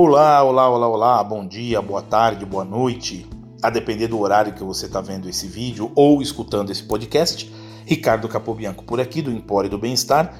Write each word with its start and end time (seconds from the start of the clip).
Olá, 0.00 0.44
olá, 0.44 0.70
olá, 0.70 0.88
olá, 0.88 1.24
bom 1.24 1.44
dia, 1.44 1.82
boa 1.82 2.00
tarde, 2.00 2.46
boa 2.46 2.64
noite, 2.64 3.26
a 3.60 3.68
depender 3.68 4.06
do 4.06 4.20
horário 4.20 4.52
que 4.52 4.62
você 4.62 4.86
está 4.86 5.00
vendo 5.00 5.28
esse 5.28 5.48
vídeo 5.48 5.90
ou 5.92 6.22
escutando 6.22 6.70
esse 6.70 6.84
podcast. 6.84 7.52
Ricardo 7.84 8.28
Capobianco 8.28 8.84
por 8.84 9.00
aqui, 9.00 9.20
do 9.20 9.32
Empório 9.32 9.68
do 9.68 9.76
Bem-Estar. 9.76 10.32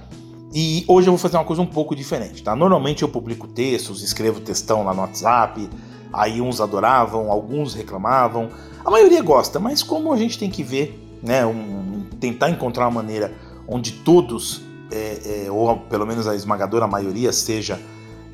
E 0.55 0.85
hoje 0.87 1.09
eu 1.09 1.13
vou 1.13 1.19
fazer 1.19 1.39
uma 1.39 1.45
coisa 1.45 1.61
um 1.61 1.67
pouco 1.67 1.97
diferente, 1.97 2.41
tá? 2.41 2.55
Normalmente 2.55 3.03
eu 3.03 3.09
publico 3.09 3.49
textos, 3.49 4.01
escrevo 4.01 4.41
textão 4.41 4.85
lá 4.85 4.95
no 4.95 5.01
WhatsApp, 5.01 5.69
aí 6.13 6.41
uns 6.41 6.61
adoravam, 6.61 7.29
alguns 7.29 7.75
reclamavam, 7.75 8.51
a 8.85 8.91
maioria 8.93 9.23
gosta, 9.23 9.59
mas 9.59 9.83
como 9.83 10.13
a 10.13 10.17
gente 10.17 10.39
tem 10.39 10.49
que 10.49 10.63
ver, 10.63 11.19
né, 11.21 11.45
um, 11.45 12.07
tentar 12.21 12.49
encontrar 12.49 12.85
uma 12.85 13.03
maneira 13.03 13.35
onde 13.67 13.91
todos, 13.91 14.63
é, 14.93 15.47
é, 15.47 15.51
ou 15.51 15.77
pelo 15.79 16.07
menos 16.07 16.29
a 16.29 16.37
esmagadora 16.37 16.87
maioria, 16.87 17.33
seja 17.33 17.77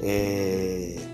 é, 0.02 1.13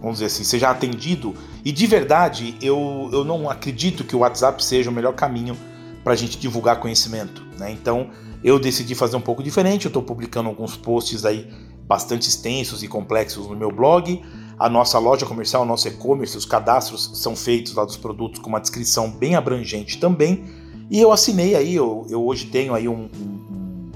vamos 0.00 0.16
dizer 0.16 0.26
assim, 0.26 0.44
seja 0.44 0.70
atendido. 0.70 1.34
E 1.64 1.70
de 1.70 1.86
verdade, 1.86 2.56
eu, 2.60 3.08
eu 3.12 3.24
não 3.24 3.48
acredito 3.48 4.02
que 4.02 4.16
o 4.16 4.20
WhatsApp 4.20 4.64
seja 4.64 4.90
o 4.90 4.92
melhor 4.92 5.12
caminho 5.12 5.56
para 6.02 6.14
a 6.14 6.16
gente 6.16 6.38
divulgar 6.38 6.80
conhecimento. 6.80 7.42
Né? 7.58 7.70
Então 7.70 8.10
eu 8.42 8.58
decidi 8.58 8.94
fazer 8.94 9.16
um 9.16 9.20
pouco 9.20 9.42
diferente. 9.42 9.84
Eu 9.84 9.90
estou 9.90 10.02
publicando 10.02 10.48
alguns 10.48 10.76
posts 10.76 11.24
aí 11.24 11.48
bastante 11.86 12.28
extensos 12.28 12.82
e 12.82 12.88
complexos 12.88 13.46
no 13.46 13.56
meu 13.56 13.70
blog. 13.70 14.22
A 14.58 14.68
nossa 14.68 14.98
loja 14.98 15.26
comercial, 15.26 15.62
o 15.62 15.66
nosso 15.66 15.88
e-commerce, 15.88 16.36
os 16.36 16.44
cadastros 16.44 17.10
são 17.14 17.34
feitos 17.34 17.74
lá 17.74 17.84
dos 17.84 17.96
produtos 17.96 18.40
com 18.40 18.48
uma 18.48 18.60
descrição 18.60 19.10
bem 19.10 19.34
abrangente 19.34 19.98
também. 19.98 20.44
E 20.90 21.00
eu 21.00 21.12
assinei 21.12 21.54
aí, 21.54 21.74
eu, 21.74 22.06
eu 22.10 22.24
hoje 22.24 22.46
tenho 22.46 22.74
aí 22.74 22.88
um, 22.88 23.08
um, 23.14 23.90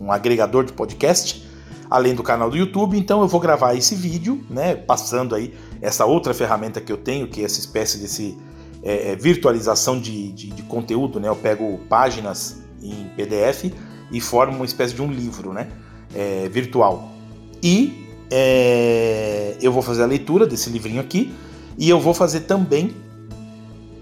um 0.00 0.12
agregador 0.12 0.64
de 0.64 0.72
podcast 0.72 1.47
além 1.90 2.14
do 2.14 2.22
canal 2.22 2.50
do 2.50 2.56
YouTube. 2.56 2.98
Então 2.98 3.20
eu 3.20 3.28
vou 3.28 3.40
gravar 3.40 3.74
esse 3.74 3.94
vídeo, 3.94 4.44
né, 4.48 4.74
passando 4.74 5.34
aí 5.34 5.54
essa 5.80 6.04
outra 6.04 6.34
ferramenta 6.34 6.80
que 6.80 6.92
eu 6.92 6.96
tenho, 6.96 7.28
que 7.28 7.42
é 7.42 7.44
essa 7.44 7.60
espécie 7.60 7.98
desse 7.98 8.36
é, 8.82 9.12
é 9.12 9.16
virtualização 9.16 9.98
de, 10.00 10.32
de, 10.32 10.48
de, 10.48 10.62
conteúdo, 10.62 11.18
né? 11.18 11.28
Eu 11.28 11.36
pego 11.36 11.78
páginas 11.88 12.62
em 12.82 13.10
PDF 13.16 13.72
e 14.10 14.20
formo 14.20 14.56
uma 14.56 14.64
espécie 14.64 14.94
de 14.94 15.02
um 15.02 15.10
livro, 15.10 15.52
né, 15.52 15.68
é, 16.14 16.48
virtual. 16.48 17.10
E 17.62 18.06
é, 18.30 19.56
eu 19.60 19.72
vou 19.72 19.82
fazer 19.82 20.02
a 20.02 20.06
leitura 20.06 20.46
desse 20.46 20.70
livrinho 20.70 21.00
aqui 21.00 21.34
e 21.76 21.88
eu 21.88 22.00
vou 22.00 22.14
fazer 22.14 22.40
também 22.40 22.94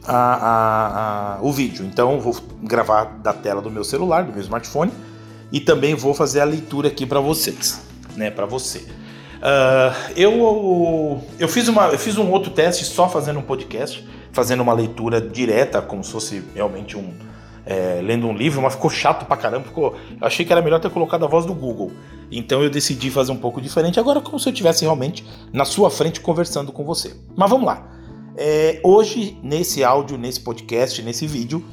a, 0.06 0.14
a, 0.14 1.36
a, 1.36 1.42
o 1.42 1.52
vídeo. 1.52 1.84
Então 1.84 2.12
eu 2.12 2.20
vou 2.20 2.36
gravar 2.62 3.04
da 3.22 3.32
tela 3.32 3.62
do 3.62 3.70
meu 3.70 3.84
celular, 3.84 4.24
do 4.24 4.32
meu 4.32 4.42
smartphone 4.42 4.92
e 5.52 5.60
também 5.60 5.94
vou 5.94 6.14
fazer 6.14 6.40
a 6.40 6.44
leitura 6.44 6.88
aqui 6.88 7.06
para 7.06 7.20
vocês, 7.20 7.80
né, 8.16 8.30
para 8.30 8.46
você. 8.46 8.84
Uh, 9.36 10.12
eu, 10.16 11.22
eu, 11.38 11.48
fiz 11.48 11.68
uma, 11.68 11.88
eu 11.88 11.98
fiz 11.98 12.16
um 12.16 12.30
outro 12.30 12.50
teste 12.50 12.84
só 12.84 13.08
fazendo 13.08 13.38
um 13.38 13.42
podcast, 13.42 14.06
fazendo 14.32 14.62
uma 14.62 14.72
leitura 14.72 15.20
direta, 15.20 15.80
como 15.82 16.02
se 16.02 16.10
fosse 16.10 16.42
realmente 16.54 16.96
um. 16.96 17.12
É, 17.68 18.00
lendo 18.00 18.28
um 18.28 18.32
livro, 18.32 18.62
mas 18.62 18.74
ficou 18.74 18.88
chato 18.88 19.26
pra 19.26 19.36
caramba. 19.36 19.64
Ficou, 19.64 19.96
achei 20.20 20.46
que 20.46 20.52
era 20.52 20.62
melhor 20.62 20.78
ter 20.78 20.88
colocado 20.88 21.24
a 21.24 21.26
voz 21.26 21.44
do 21.44 21.52
Google. 21.52 21.90
Então 22.30 22.62
eu 22.62 22.70
decidi 22.70 23.10
fazer 23.10 23.32
um 23.32 23.36
pouco 23.36 23.60
diferente, 23.60 23.98
agora 23.98 24.20
como 24.20 24.38
se 24.38 24.48
eu 24.48 24.52
estivesse 24.52 24.84
realmente 24.84 25.26
na 25.52 25.64
sua 25.64 25.90
frente 25.90 26.20
conversando 26.20 26.70
com 26.70 26.84
você. 26.84 27.12
Mas 27.36 27.50
vamos 27.50 27.66
lá. 27.66 27.90
É, 28.36 28.80
hoje, 28.84 29.36
nesse 29.42 29.82
áudio, 29.82 30.16
nesse 30.16 30.38
podcast, 30.38 31.02
nesse 31.02 31.26
vídeo, 31.26 31.64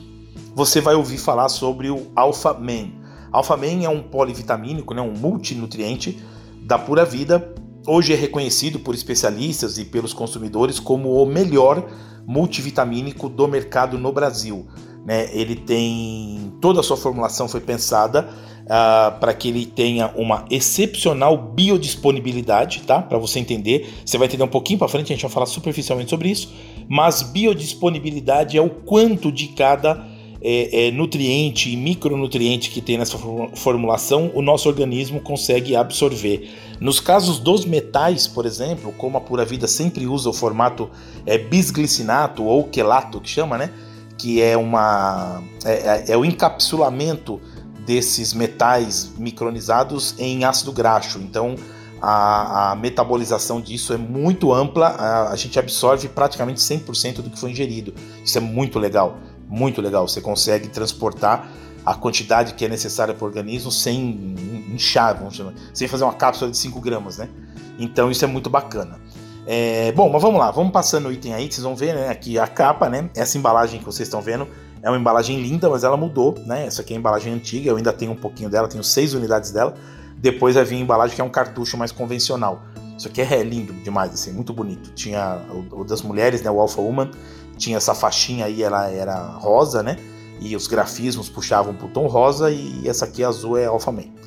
você 0.55 0.81
vai 0.81 0.95
ouvir 0.95 1.19
falar 1.19 1.47
sobre 1.49 1.91
o 1.91 2.11
Alpha 2.15 2.55
Man. 2.55 3.02
Alpha-Man 3.33 3.83
é 3.83 3.89
um 3.89 4.03
polivitamínico, 4.03 4.93
né, 4.93 5.01
um 5.01 5.11
multinutriente 5.11 6.19
da 6.61 6.77
pura 6.77 7.03
vida. 7.03 7.53
Hoje 7.85 8.13
é 8.13 8.15
reconhecido 8.15 8.79
por 8.79 8.93
especialistas 8.93 9.77
e 9.79 9.85
pelos 9.85 10.13
consumidores 10.13 10.79
como 10.79 11.21
o 11.21 11.25
melhor 11.25 11.83
multivitamínico 12.25 13.27
do 13.27 13.47
mercado 13.47 13.97
no 13.97 14.11
Brasil. 14.11 14.67
Né? 15.05 15.29
Ele 15.35 15.55
tem 15.55 16.53
toda 16.61 16.79
a 16.79 16.83
sua 16.83 16.95
formulação 16.95 17.49
foi 17.49 17.59
pensada 17.59 18.29
uh, 18.63 19.19
para 19.19 19.33
que 19.33 19.49
ele 19.49 19.65
tenha 19.65 20.13
uma 20.15 20.45
excepcional 20.49 21.37
biodisponibilidade, 21.37 22.83
tá? 22.83 23.01
Para 23.01 23.17
você 23.17 23.39
entender, 23.39 23.89
você 24.05 24.17
vai 24.17 24.27
entender 24.27 24.43
um 24.43 24.47
pouquinho 24.47 24.79
para 24.79 24.87
frente, 24.87 25.11
a 25.11 25.15
gente 25.15 25.23
vai 25.23 25.31
falar 25.31 25.45
superficialmente 25.45 26.09
sobre 26.09 26.29
isso. 26.29 26.53
Mas 26.87 27.21
biodisponibilidade 27.21 28.57
é 28.57 28.61
o 28.61 28.69
quanto 28.69 29.29
de 29.29 29.49
cada 29.49 30.12
é, 30.43 30.87
é, 30.87 30.91
nutriente 30.91 31.71
e 31.71 31.77
micronutriente 31.77 32.69
que 32.69 32.81
tem 32.81 32.97
nessa 32.97 33.17
formulação, 33.55 34.29
o 34.33 34.41
nosso 34.41 34.67
organismo 34.67 35.21
consegue 35.21 35.73
absorver. 35.73 36.51
Nos 36.81 36.99
casos 36.99 37.39
dos 37.39 37.63
metais, 37.63 38.27
por 38.27 38.45
exemplo, 38.45 38.93
como 38.97 39.17
a 39.17 39.21
Pura 39.21 39.45
Vida 39.45 39.67
sempre 39.67 40.05
usa 40.05 40.29
o 40.29 40.33
formato 40.33 40.89
é, 41.25 41.37
bisglicinato 41.37 42.43
ou 42.43 42.65
quelato, 42.65 43.21
que 43.21 43.29
chama, 43.29 43.57
né? 43.57 43.71
Que 44.17 44.41
é, 44.41 44.57
uma, 44.57 45.41
é, 45.63 45.71
é, 45.71 46.11
é 46.11 46.17
o 46.17 46.25
encapsulamento 46.25 47.39
desses 47.85 48.33
metais 48.33 49.13
micronizados 49.17 50.13
em 50.19 50.43
ácido 50.43 50.73
graxo. 50.73 51.19
Então, 51.19 51.55
a, 52.01 52.71
a, 52.71 52.75
metabolização 52.75 53.61
disso 53.61 53.93
é 53.93 53.97
muito 53.97 54.53
ampla, 54.53 54.87
a, 54.87 55.31
a 55.31 55.35
gente 55.37 55.57
absorve 55.57 56.09
praticamente 56.09 56.59
100% 56.59 57.21
do 57.21 57.29
que 57.29 57.39
foi 57.39 57.51
ingerido. 57.51 57.93
Isso 58.25 58.37
é 58.37 58.41
muito 58.41 58.77
legal 58.77 59.17
muito 59.53 59.81
legal. 59.81 60.07
Você 60.07 60.19
consegue 60.19 60.67
transportar 60.67 61.47
a 61.85 61.93
quantidade 61.93 62.55
que 62.55 62.65
é 62.65 62.67
necessária 62.67 63.13
para 63.13 63.23
o 63.23 63.27
organismo 63.27 63.71
sem 63.71 64.35
inchar, 64.73 65.17
vamos 65.17 65.35
chamar, 65.35 65.53
sem 65.73 65.87
fazer 65.87 66.03
uma 66.05 66.13
cápsula 66.13 66.49
de 66.49 66.57
5 66.57 66.79
gramas, 66.81 67.17
né? 67.17 67.29
Então 67.77 68.09
isso 68.09 68.25
é 68.25 68.27
muito 68.27 68.49
bacana. 68.49 68.99
É, 69.45 69.91
bom, 69.91 70.09
mas 70.09 70.21
vamos 70.21 70.39
lá, 70.39 70.49
vamos 70.49 70.71
passando 70.71 71.09
o 71.09 71.11
item 71.11 71.33
aí, 71.33 71.51
vocês 71.51 71.63
vão 71.63 71.75
ver, 71.75 71.93
né? 71.93 72.09
Aqui 72.09 72.39
a 72.39 72.47
capa, 72.47 72.89
né? 72.89 73.09
Essa 73.15 73.37
embalagem 73.37 73.79
que 73.79 73.85
vocês 73.85 74.07
estão 74.07 74.21
vendo 74.21 74.47
é 74.81 74.89
uma 74.89 74.97
embalagem 74.97 75.39
linda, 75.39 75.69
mas 75.69 75.83
ela 75.83 75.97
mudou, 75.97 76.35
né? 76.45 76.65
Essa 76.65 76.81
aqui 76.81 76.93
é 76.93 76.95
a 76.95 76.99
embalagem 76.99 77.33
antiga, 77.33 77.69
eu 77.69 77.75
ainda 77.75 77.93
tenho 77.93 78.11
um 78.11 78.15
pouquinho 78.15 78.49
dela, 78.49 78.67
tenho 78.67 78.83
seis 78.83 79.13
unidades 79.13 79.51
dela. 79.51 79.75
Depois 80.17 80.55
vai 80.55 80.63
vir 80.63 80.77
a 80.77 80.79
embalagem 80.79 81.15
que 81.15 81.21
é 81.21 81.23
um 81.23 81.29
cartucho 81.29 81.77
mais 81.77 81.91
convencional. 81.91 82.63
Isso 82.97 83.07
aqui 83.07 83.21
é 83.21 83.43
lindo 83.43 83.73
demais, 83.73 84.13
assim, 84.13 84.31
muito 84.31 84.53
bonito. 84.53 84.91
Tinha 84.93 85.41
o, 85.49 85.81
o 85.81 85.83
das 85.83 86.01
mulheres, 86.01 86.41
né? 86.41 86.49
O 86.49 86.61
Alpha 86.61 86.79
Woman 86.79 87.11
tinha 87.57 87.77
essa 87.77 87.93
faixinha 87.93 88.45
aí, 88.45 88.63
ela 88.63 88.89
era 88.89 89.15
rosa, 89.15 89.83
né? 89.83 89.97
E 90.39 90.55
os 90.55 90.67
grafismos 90.67 91.29
puxavam 91.29 91.73
para 91.73 91.87
o 91.87 91.89
tom 91.89 92.07
rosa 92.07 92.51
e 92.51 92.87
essa 92.87 93.05
aqui 93.05 93.23
azul 93.23 93.57
é 93.57 93.65
Alpha 93.65 93.91
Man. 93.91 94.23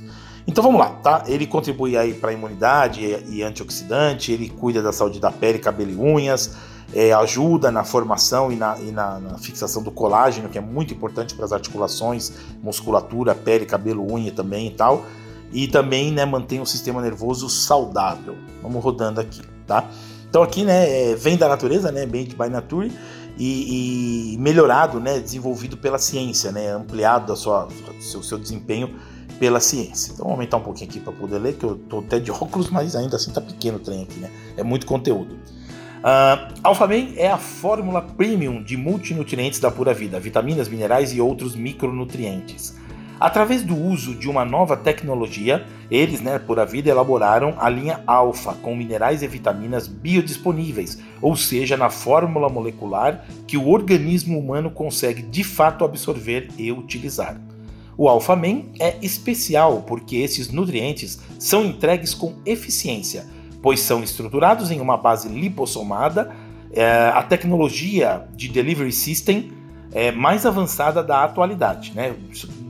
Então 0.47 0.63
vamos 0.63 0.79
lá, 0.79 0.91
tá? 0.91 1.25
Ele 1.27 1.47
contribui 1.47 1.97
aí 1.97 2.15
para 2.15 2.31
a 2.31 2.33
imunidade 2.33 3.01
e, 3.29 3.43
antioxidante, 3.43 4.31
ele 4.31 4.49
cuida 4.49 4.81
da 4.81 4.93
saúde 4.93 5.19
da 5.19 5.31
pele, 5.33 5.59
cabelo 5.59 5.91
e 5.91 5.97
unhas, 5.97 6.53
é, 6.95 7.13
ajuda 7.13 7.73
na 7.73 7.83
formação 7.83 8.53
e, 8.53 8.57
na, 8.57 8.79
e 8.79 8.93
na, 8.93 9.19
na, 9.19 9.39
fixação 9.39 9.83
do 9.83 9.91
colágeno, 9.91 10.49
que 10.49 10.57
é 10.57 10.61
muito 10.61 10.95
importante 10.95 11.35
para 11.35 11.45
as 11.45 11.53
articulações, 11.53 12.33
musculatura, 12.63 13.35
pele, 13.35 13.67
cabelo, 13.67 14.07
unha 14.09 14.31
também 14.31 14.69
e 14.69 14.71
tal. 14.71 15.05
E 15.53 15.67
também 15.67 16.13
né, 16.13 16.25
mantém 16.25 16.61
o 16.61 16.67
sistema 16.67 17.03
nervoso 17.03 17.49
saudável. 17.49 18.37
Vamos 18.63 18.83
rodando 18.83 19.21
aqui, 19.21 19.43
tá? 19.67 19.89
Então 20.29 20.43
aqui, 20.43 20.65
né, 20.65 21.11
é, 21.11 21.15
vem 21.17 21.37
da 21.37 21.49
natureza, 21.49 21.91
né, 21.91 22.05
made 22.07 22.37
by 22.37 22.49
nature 22.49 22.93
e, 23.37 24.35
e, 24.35 24.39
melhorado, 24.39 24.99
né, 24.99 25.19
desenvolvido 25.19 25.77
pela 25.77 25.99
ciência, 25.99 26.51
né, 26.51 26.71
ampliado 26.71 27.33
a 27.33 27.37
sua 27.37 27.69
seu, 28.01 28.23
seu 28.23 28.39
desempenho 28.39 28.95
pela 29.39 29.61
ciência. 29.61 30.13
Então 30.13 30.25
vou 30.25 30.33
aumentar 30.33 30.57
um 30.57 30.63
pouquinho 30.63 30.89
aqui 30.91 31.01
para 31.01 31.13
poder 31.13 31.39
ler, 31.39 31.55
que 31.55 31.65
eu 31.65 31.77
tô 31.77 31.99
até 31.99 32.19
de 32.19 32.31
óculos, 32.33 32.71
mas 32.71 32.97
ainda 32.97 33.17
assim 33.17 33.31
tá 33.31 33.41
pequeno 33.41 33.77
o 33.77 33.81
trem 33.81 34.03
aqui, 34.03 34.19
né? 34.19 34.31
É 34.57 34.63
muito 34.63 34.87
conteúdo. 34.87 35.35
Uh, 36.07 37.17
é 37.17 37.29
a 37.29 37.37
fórmula 37.37 38.01
premium 38.01 38.63
de 38.63 38.77
multinutrientes 38.77 39.59
da 39.59 39.71
pura 39.71 39.93
vida, 39.93 40.21
vitaminas, 40.21 40.69
minerais 40.69 41.13
e 41.13 41.21
outros 41.21 41.57
micronutrientes. 41.57 42.77
Através 43.19 43.63
do 43.63 43.75
uso 43.75 44.15
de 44.15 44.29
uma 44.29 44.45
nova 44.45 44.77
tecnologia, 44.77 45.67
eles, 45.91 46.21
né, 46.21 46.39
por 46.39 46.61
a 46.61 46.67
vida, 46.67 46.91
elaboraram 46.91 47.55
a 47.59 47.69
linha 47.71 48.01
Alpha 48.07 48.53
com 48.55 48.77
minerais 48.77 49.23
e 49.23 49.27
vitaminas 49.27 49.89
biodisponíveis, 49.89 50.99
ou 51.23 51.35
seja, 51.35 51.79
na 51.79 51.89
fórmula 51.89 52.51
molecular 52.51 53.25
que 53.47 53.57
o 53.57 53.69
organismo 53.69 54.39
humano 54.39 54.71
consegue 54.71 55.23
de 55.23 55.43
fato 55.43 55.85
absorver 55.85 56.49
e 56.59 56.71
utilizar. 56.71 57.41
O 57.97 58.07
Alpha 58.07 58.37
Man 58.37 58.65
é 58.79 58.97
especial 59.01 59.83
porque 59.87 60.17
esses 60.17 60.53
nutrientes 60.53 61.19
são 61.39 61.65
entregues 61.65 62.13
com 62.13 62.35
eficiência, 62.45 63.25
pois 63.63 63.81
são 63.81 64.03
estruturados 64.03 64.71
em 64.71 64.81
uma 64.81 64.99
base 64.99 65.29
lipossomada. 65.29 66.31
É, 66.71 67.11
a 67.15 67.23
tecnologia 67.23 68.29
de 68.37 68.49
delivery 68.49 68.93
system 68.93 69.56
é, 69.93 70.11
mais 70.11 70.45
avançada 70.45 71.03
da 71.03 71.25
atualidade. 71.25 71.93
Né? 71.95 72.15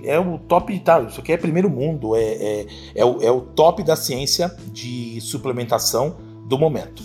É 0.05 0.19
o 0.19 0.39
top, 0.39 0.79
tá, 0.81 1.01
isso 1.03 1.21
aqui 1.21 1.33
é 1.33 1.37
primeiro 1.37 1.69
mundo, 1.69 2.15
é, 2.15 2.21
é, 2.21 2.67
é, 2.95 3.05
o, 3.05 3.23
é 3.23 3.31
o 3.31 3.41
top 3.41 3.83
da 3.83 3.97
ciência 3.97 4.55
de 4.73 5.21
suplementação 5.21 6.17
do 6.47 6.59
momento. 6.59 7.03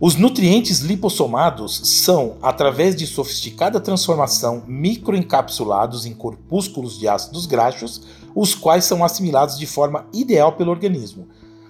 Os 0.00 0.16
nutrientes 0.16 0.80
lipossomados 0.80 1.78
são, 1.84 2.36
através 2.40 2.96
de 2.96 3.06
sofisticada 3.06 3.78
transformação, 3.78 4.64
microencapsulados 4.66 6.06
em 6.06 6.14
corpúsculos 6.14 6.98
de 6.98 7.06
ácidos 7.06 7.44
graxos, 7.44 8.02
os 8.34 8.54
quais 8.54 8.84
são 8.84 9.04
assimilados 9.04 9.58
de 9.58 9.66
forma 9.66 10.06
ideal 10.12 10.52
pelo 10.52 10.70
organismo. 10.70 11.28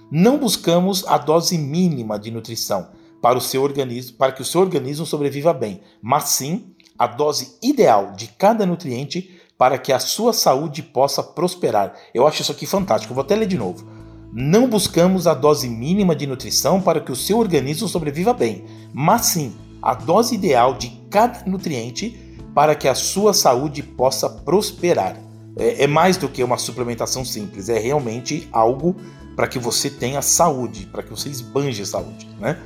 não 0.09 0.37
buscamos 0.37 1.05
a 1.07 1.17
dose 1.17 1.57
mínima 1.57 2.19
de 2.19 2.31
nutrição 2.31 2.89
para 3.21 3.37
o 3.37 3.41
seu 3.41 3.61
organismo, 3.63 4.17
para 4.17 4.31
que 4.31 4.41
o 4.41 4.45
seu 4.45 4.59
organismo 4.59 5.05
sobreviva 5.05 5.53
bem, 5.53 5.79
mas 6.01 6.23
sim 6.29 6.73
a 7.01 7.07
dose 7.07 7.57
ideal 7.63 8.13
de 8.15 8.27
cada 8.27 8.63
nutriente 8.63 9.41
para 9.57 9.79
que 9.79 9.91
a 9.91 9.97
sua 9.97 10.33
saúde 10.33 10.83
possa 10.83 11.23
prosperar. 11.23 11.95
Eu 12.13 12.27
acho 12.27 12.43
isso 12.43 12.51
aqui 12.51 12.67
fantástico. 12.67 13.15
vou 13.15 13.23
até 13.23 13.35
ler 13.35 13.47
de 13.47 13.57
novo. 13.57 13.87
Não 14.31 14.69
buscamos 14.69 15.25
a 15.25 15.33
dose 15.33 15.67
mínima 15.67 16.15
de 16.15 16.27
nutrição 16.27 16.79
para 16.79 17.01
que 17.01 17.11
o 17.11 17.15
seu 17.15 17.39
organismo 17.39 17.87
sobreviva 17.87 18.35
bem, 18.35 18.65
mas 18.93 19.25
sim 19.25 19.51
a 19.81 19.95
dose 19.95 20.35
ideal 20.35 20.75
de 20.75 20.89
cada 21.09 21.43
nutriente 21.47 22.37
para 22.53 22.75
que 22.75 22.87
a 22.87 22.93
sua 22.93 23.33
saúde 23.33 23.81
possa 23.81 24.29
prosperar. 24.29 25.17
É, 25.57 25.85
é 25.85 25.87
mais 25.87 26.17
do 26.17 26.29
que 26.29 26.43
uma 26.43 26.59
suplementação 26.59 27.25
simples, 27.25 27.67
é 27.67 27.79
realmente 27.79 28.47
algo 28.51 28.95
para 29.35 29.47
que 29.47 29.57
você 29.57 29.89
tenha 29.89 30.21
saúde, 30.21 30.85
para 30.85 31.01
que 31.01 31.09
você 31.09 31.29
esbanje 31.29 31.83
saúde. 31.83 32.29
Né? 32.39 32.59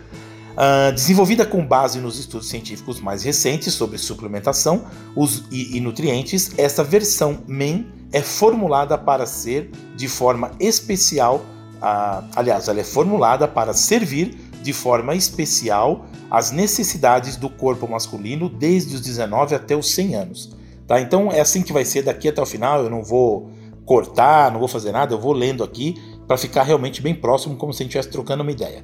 Uh, 0.55 0.93
desenvolvida 0.93 1.45
com 1.45 1.65
base 1.65 1.99
nos 1.99 2.17
estudos 2.17 2.47
científicos 2.47 3.01
mais 3.01 3.23
recentes 3.23 3.73
sobre 3.73 3.97
suplementação 3.97 4.85
os, 5.13 5.43
e, 5.51 5.75
e 5.75 5.81
nutrientes, 5.81 6.51
essa 6.57 6.81
versão 6.81 7.39
MEN 7.45 7.85
é 8.13 8.21
formulada 8.21 8.97
para 8.97 9.25
ser 9.25 9.69
de 9.97 10.07
forma 10.07 10.51
especial, 10.57 11.45
uh, 11.75 12.25
aliás, 12.35 12.69
ela 12.69 12.79
é 12.79 12.85
formulada 12.85 13.49
para 13.49 13.73
servir 13.73 14.37
de 14.63 14.71
forma 14.71 15.13
especial 15.13 16.05
às 16.31 16.51
necessidades 16.51 17.35
do 17.35 17.49
corpo 17.49 17.87
masculino 17.87 18.47
desde 18.47 18.95
os 18.95 19.01
19 19.01 19.55
até 19.55 19.75
os 19.75 19.93
100 19.93 20.15
anos. 20.15 20.55
Tá? 20.87 21.01
Então 21.01 21.31
é 21.31 21.39
assim 21.39 21.61
que 21.61 21.73
vai 21.73 21.83
ser 21.83 22.03
daqui 22.03 22.29
até 22.29 22.41
o 22.41 22.45
final. 22.45 22.83
Eu 22.83 22.89
não 22.89 23.03
vou 23.03 23.51
cortar, 23.85 24.51
não 24.51 24.59
vou 24.59 24.67
fazer 24.67 24.91
nada, 24.91 25.13
eu 25.13 25.19
vou 25.19 25.33
lendo 25.33 25.63
aqui 25.63 25.95
para 26.27 26.37
ficar 26.37 26.63
realmente 26.63 27.01
bem 27.01 27.13
próximo, 27.13 27.55
como 27.55 27.73
se 27.73 27.81
a 27.81 27.83
gente 27.83 27.91
estivesse 27.91 28.11
trocando 28.11 28.41
uma 28.41 28.51
ideia. 28.51 28.83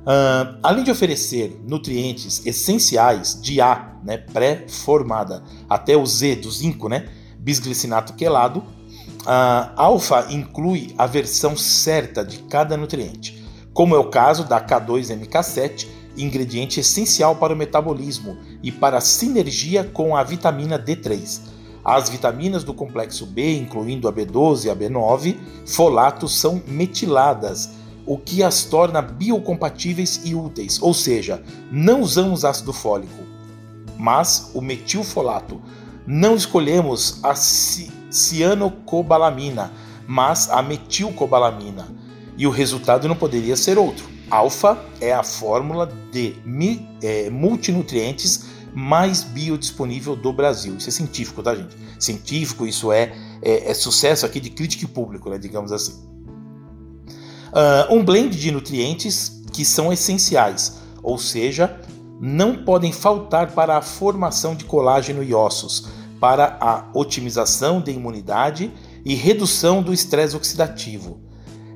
Uh, 0.00 0.56
além 0.62 0.82
de 0.82 0.90
oferecer 0.90 1.60
nutrientes 1.66 2.44
essenciais 2.46 3.38
de 3.40 3.60
A, 3.60 3.96
né, 4.02 4.16
pré-formada, 4.16 5.42
até 5.68 5.96
o 5.96 6.06
Z 6.06 6.36
do 6.36 6.50
zinco, 6.50 6.88
né, 6.88 7.06
bisglicinato 7.38 8.14
quelado, 8.14 8.60
uh, 8.60 9.72
alfa 9.76 10.26
inclui 10.30 10.94
a 10.96 11.06
versão 11.06 11.56
certa 11.56 12.24
de 12.24 12.38
cada 12.44 12.76
nutriente, 12.76 13.44
como 13.74 13.94
é 13.94 13.98
o 13.98 14.08
caso 14.08 14.44
da 14.44 14.60
K2MK7, 14.60 15.86
ingrediente 16.16 16.80
essencial 16.80 17.36
para 17.36 17.52
o 17.52 17.56
metabolismo 17.56 18.36
e 18.62 18.72
para 18.72 18.98
a 18.98 19.02
sinergia 19.02 19.84
com 19.84 20.16
a 20.16 20.22
vitamina 20.22 20.78
D3. 20.78 21.40
As 21.84 22.08
vitaminas 22.08 22.62
do 22.62 22.74
complexo 22.74 23.24
B, 23.26 23.56
incluindo 23.56 24.06
a 24.06 24.12
B12 24.12 24.66
e 24.66 24.70
a 24.70 24.76
B9, 24.76 25.36
folatos, 25.66 26.38
são 26.38 26.62
metiladas, 26.66 27.70
o 28.10 28.18
que 28.18 28.42
as 28.42 28.64
torna 28.64 29.00
biocompatíveis 29.00 30.22
e 30.24 30.34
úteis, 30.34 30.82
ou 30.82 30.92
seja, 30.92 31.40
não 31.70 32.00
usamos 32.00 32.44
ácido 32.44 32.72
fólico, 32.72 33.22
mas 33.96 34.50
o 34.52 34.60
metilfolato. 34.60 35.62
Não 36.04 36.34
escolhemos 36.34 37.20
a 37.22 37.36
cianocobalamina, 37.36 39.70
mas 40.08 40.50
a 40.50 40.60
metilcobalamina, 40.60 41.86
e 42.36 42.48
o 42.48 42.50
resultado 42.50 43.06
não 43.06 43.14
poderia 43.14 43.54
ser 43.54 43.78
outro. 43.78 44.10
Alfa 44.28 44.84
é 45.00 45.12
a 45.12 45.22
fórmula 45.22 45.88
de 46.10 46.34
é, 47.00 47.30
multinutrientes 47.30 48.46
mais 48.74 49.22
biodisponível 49.22 50.16
do 50.16 50.32
Brasil. 50.32 50.74
Isso 50.76 50.88
é 50.88 50.92
científico, 50.92 51.44
tá, 51.44 51.54
gente? 51.54 51.76
Científico, 51.96 52.66
isso 52.66 52.90
é, 52.90 53.12
é, 53.40 53.70
é 53.70 53.74
sucesso 53.74 54.26
aqui 54.26 54.40
de 54.40 54.50
crítica 54.50 54.84
e 54.84 54.88
público, 54.88 55.30
né, 55.30 55.38
digamos 55.38 55.70
assim. 55.70 56.10
Uh, 57.50 57.94
um 57.94 58.04
blend 58.04 58.36
de 58.36 58.50
nutrientes 58.50 59.42
que 59.52 59.64
são 59.64 59.92
essenciais, 59.92 60.80
ou 61.02 61.18
seja, 61.18 61.80
não 62.20 62.64
podem 62.64 62.92
faltar 62.92 63.52
para 63.52 63.76
a 63.76 63.82
formação 63.82 64.54
de 64.54 64.64
colágeno 64.64 65.22
e 65.22 65.34
ossos, 65.34 65.88
para 66.20 66.58
a 66.60 66.86
otimização 66.94 67.80
da 67.80 67.90
imunidade 67.90 68.70
e 69.04 69.14
redução 69.14 69.82
do 69.82 69.92
estresse 69.92 70.36
oxidativo, 70.36 71.18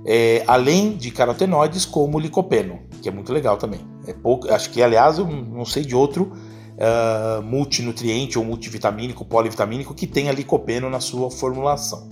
é, 0.07 0.45
além 0.47 0.97
de 0.97 1.11
carotenoides 1.11 1.87
como 1.87 2.19
o 2.19 2.21
licopeno, 2.21 2.81
que 3.01 3.09
é 3.09 3.13
muito 3.13 3.33
legal 3.33 3.57
também. 3.57 3.81
É 4.07 4.13
pouco, 4.13 4.53
acho 4.53 4.71
que, 4.71 4.83
aliás, 4.83 5.19
eu 5.19 5.27
não 5.27 5.65
sei 5.65 5.83
de 5.83 5.97
outro 5.97 6.33
uh, 6.75 7.43
multinutriente 7.43 8.39
ou 8.39 8.45
multivitamínico, 8.45 9.25
polivitamínico 9.25 9.95
que 9.95 10.07
tenha 10.07 10.31
licopeno 10.33 10.91
na 10.91 11.01
sua 11.01 11.31
formulação. 11.31 12.09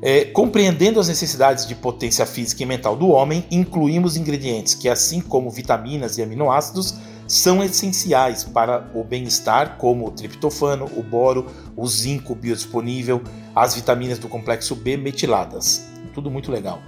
É, 0.00 0.24
compreendendo 0.26 1.00
as 1.00 1.08
necessidades 1.08 1.66
de 1.66 1.74
potência 1.74 2.24
física 2.24 2.62
e 2.62 2.66
mental 2.66 2.96
do 2.96 3.08
homem, 3.08 3.44
incluímos 3.50 4.16
ingredientes 4.16 4.74
que, 4.74 4.88
assim 4.88 5.20
como 5.20 5.50
vitaminas 5.50 6.18
e 6.18 6.22
aminoácidos, 6.22 6.94
são 7.26 7.62
essenciais 7.62 8.42
para 8.44 8.90
o 8.94 9.04
bem-estar, 9.04 9.76
como 9.76 10.06
o 10.06 10.10
triptofano, 10.10 10.86
o 10.96 11.02
boro, 11.02 11.46
o 11.76 11.86
zinco 11.86 12.34
biodisponível, 12.34 13.22
as 13.54 13.74
vitaminas 13.74 14.18
do 14.18 14.28
complexo 14.28 14.74
B 14.74 14.96
metiladas. 14.96 15.88
Tudo 16.14 16.30
muito 16.30 16.50
legal. 16.50 16.80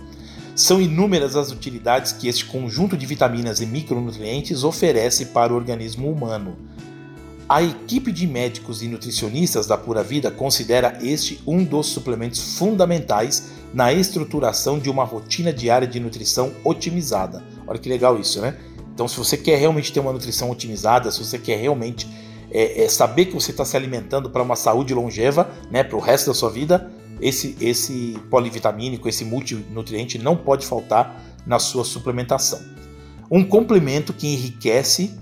São 0.56 0.80
inúmeras 0.80 1.36
as 1.36 1.50
utilidades 1.50 2.12
que 2.12 2.28
este 2.28 2.44
conjunto 2.44 2.96
de 2.96 3.06
vitaminas 3.06 3.60
e 3.60 3.66
micronutrientes 3.66 4.64
oferece 4.64 5.26
para 5.26 5.52
o 5.52 5.56
organismo 5.56 6.10
humano. 6.10 6.56
A 7.50 7.64
equipe 7.64 8.12
de 8.12 8.29
médicos 8.29 8.81
e 8.81 8.87
nutricionistas 8.87 9.67
da 9.67 9.76
Pura 9.76 10.05
Vida 10.05 10.31
considera 10.31 10.97
este 11.02 11.43
um 11.44 11.64
dos 11.64 11.88
suplementos 11.88 12.56
fundamentais 12.56 13.50
na 13.75 13.93
estruturação 13.93 14.79
de 14.79 14.88
uma 14.88 15.02
rotina 15.02 15.52
diária 15.52 15.88
de 15.88 15.99
nutrição 15.99 16.52
otimizada. 16.62 17.43
Olha 17.67 17.76
que 17.76 17.88
legal 17.88 18.17
isso, 18.20 18.41
né? 18.41 18.56
Então, 18.94 19.08
se 19.08 19.17
você 19.17 19.37
quer 19.37 19.58
realmente 19.58 19.93
ter 19.93 19.99
uma 19.99 20.12
nutrição 20.12 20.49
otimizada, 20.49 21.11
se 21.11 21.19
você 21.19 21.41
quer 21.41 21.56
realmente 21.56 22.06
é, 22.52 22.85
é, 22.85 22.88
saber 22.88 23.25
que 23.25 23.35
você 23.35 23.50
está 23.50 23.64
se 23.64 23.76
alimentando 23.76 24.31
para 24.31 24.44
uma 24.44 24.55
saúde 24.55 24.94
longeva, 24.94 25.50
né, 25.73 25.82
para 25.82 25.97
o 25.97 26.00
resto 26.00 26.29
da 26.29 26.35
sua 26.35 26.50
vida, 26.50 26.88
esse, 27.20 27.56
esse 27.61 28.17
polivitamínico, 28.31 29.08
esse 29.08 29.25
multinutriente 29.25 30.19
não 30.19 30.37
pode 30.37 30.64
faltar 30.64 31.20
na 31.44 31.58
sua 31.58 31.85
suplementação. 31.85 32.61
Um 33.29 33.43
complemento 33.43 34.12
que 34.12 34.29
enriquece 34.29 35.19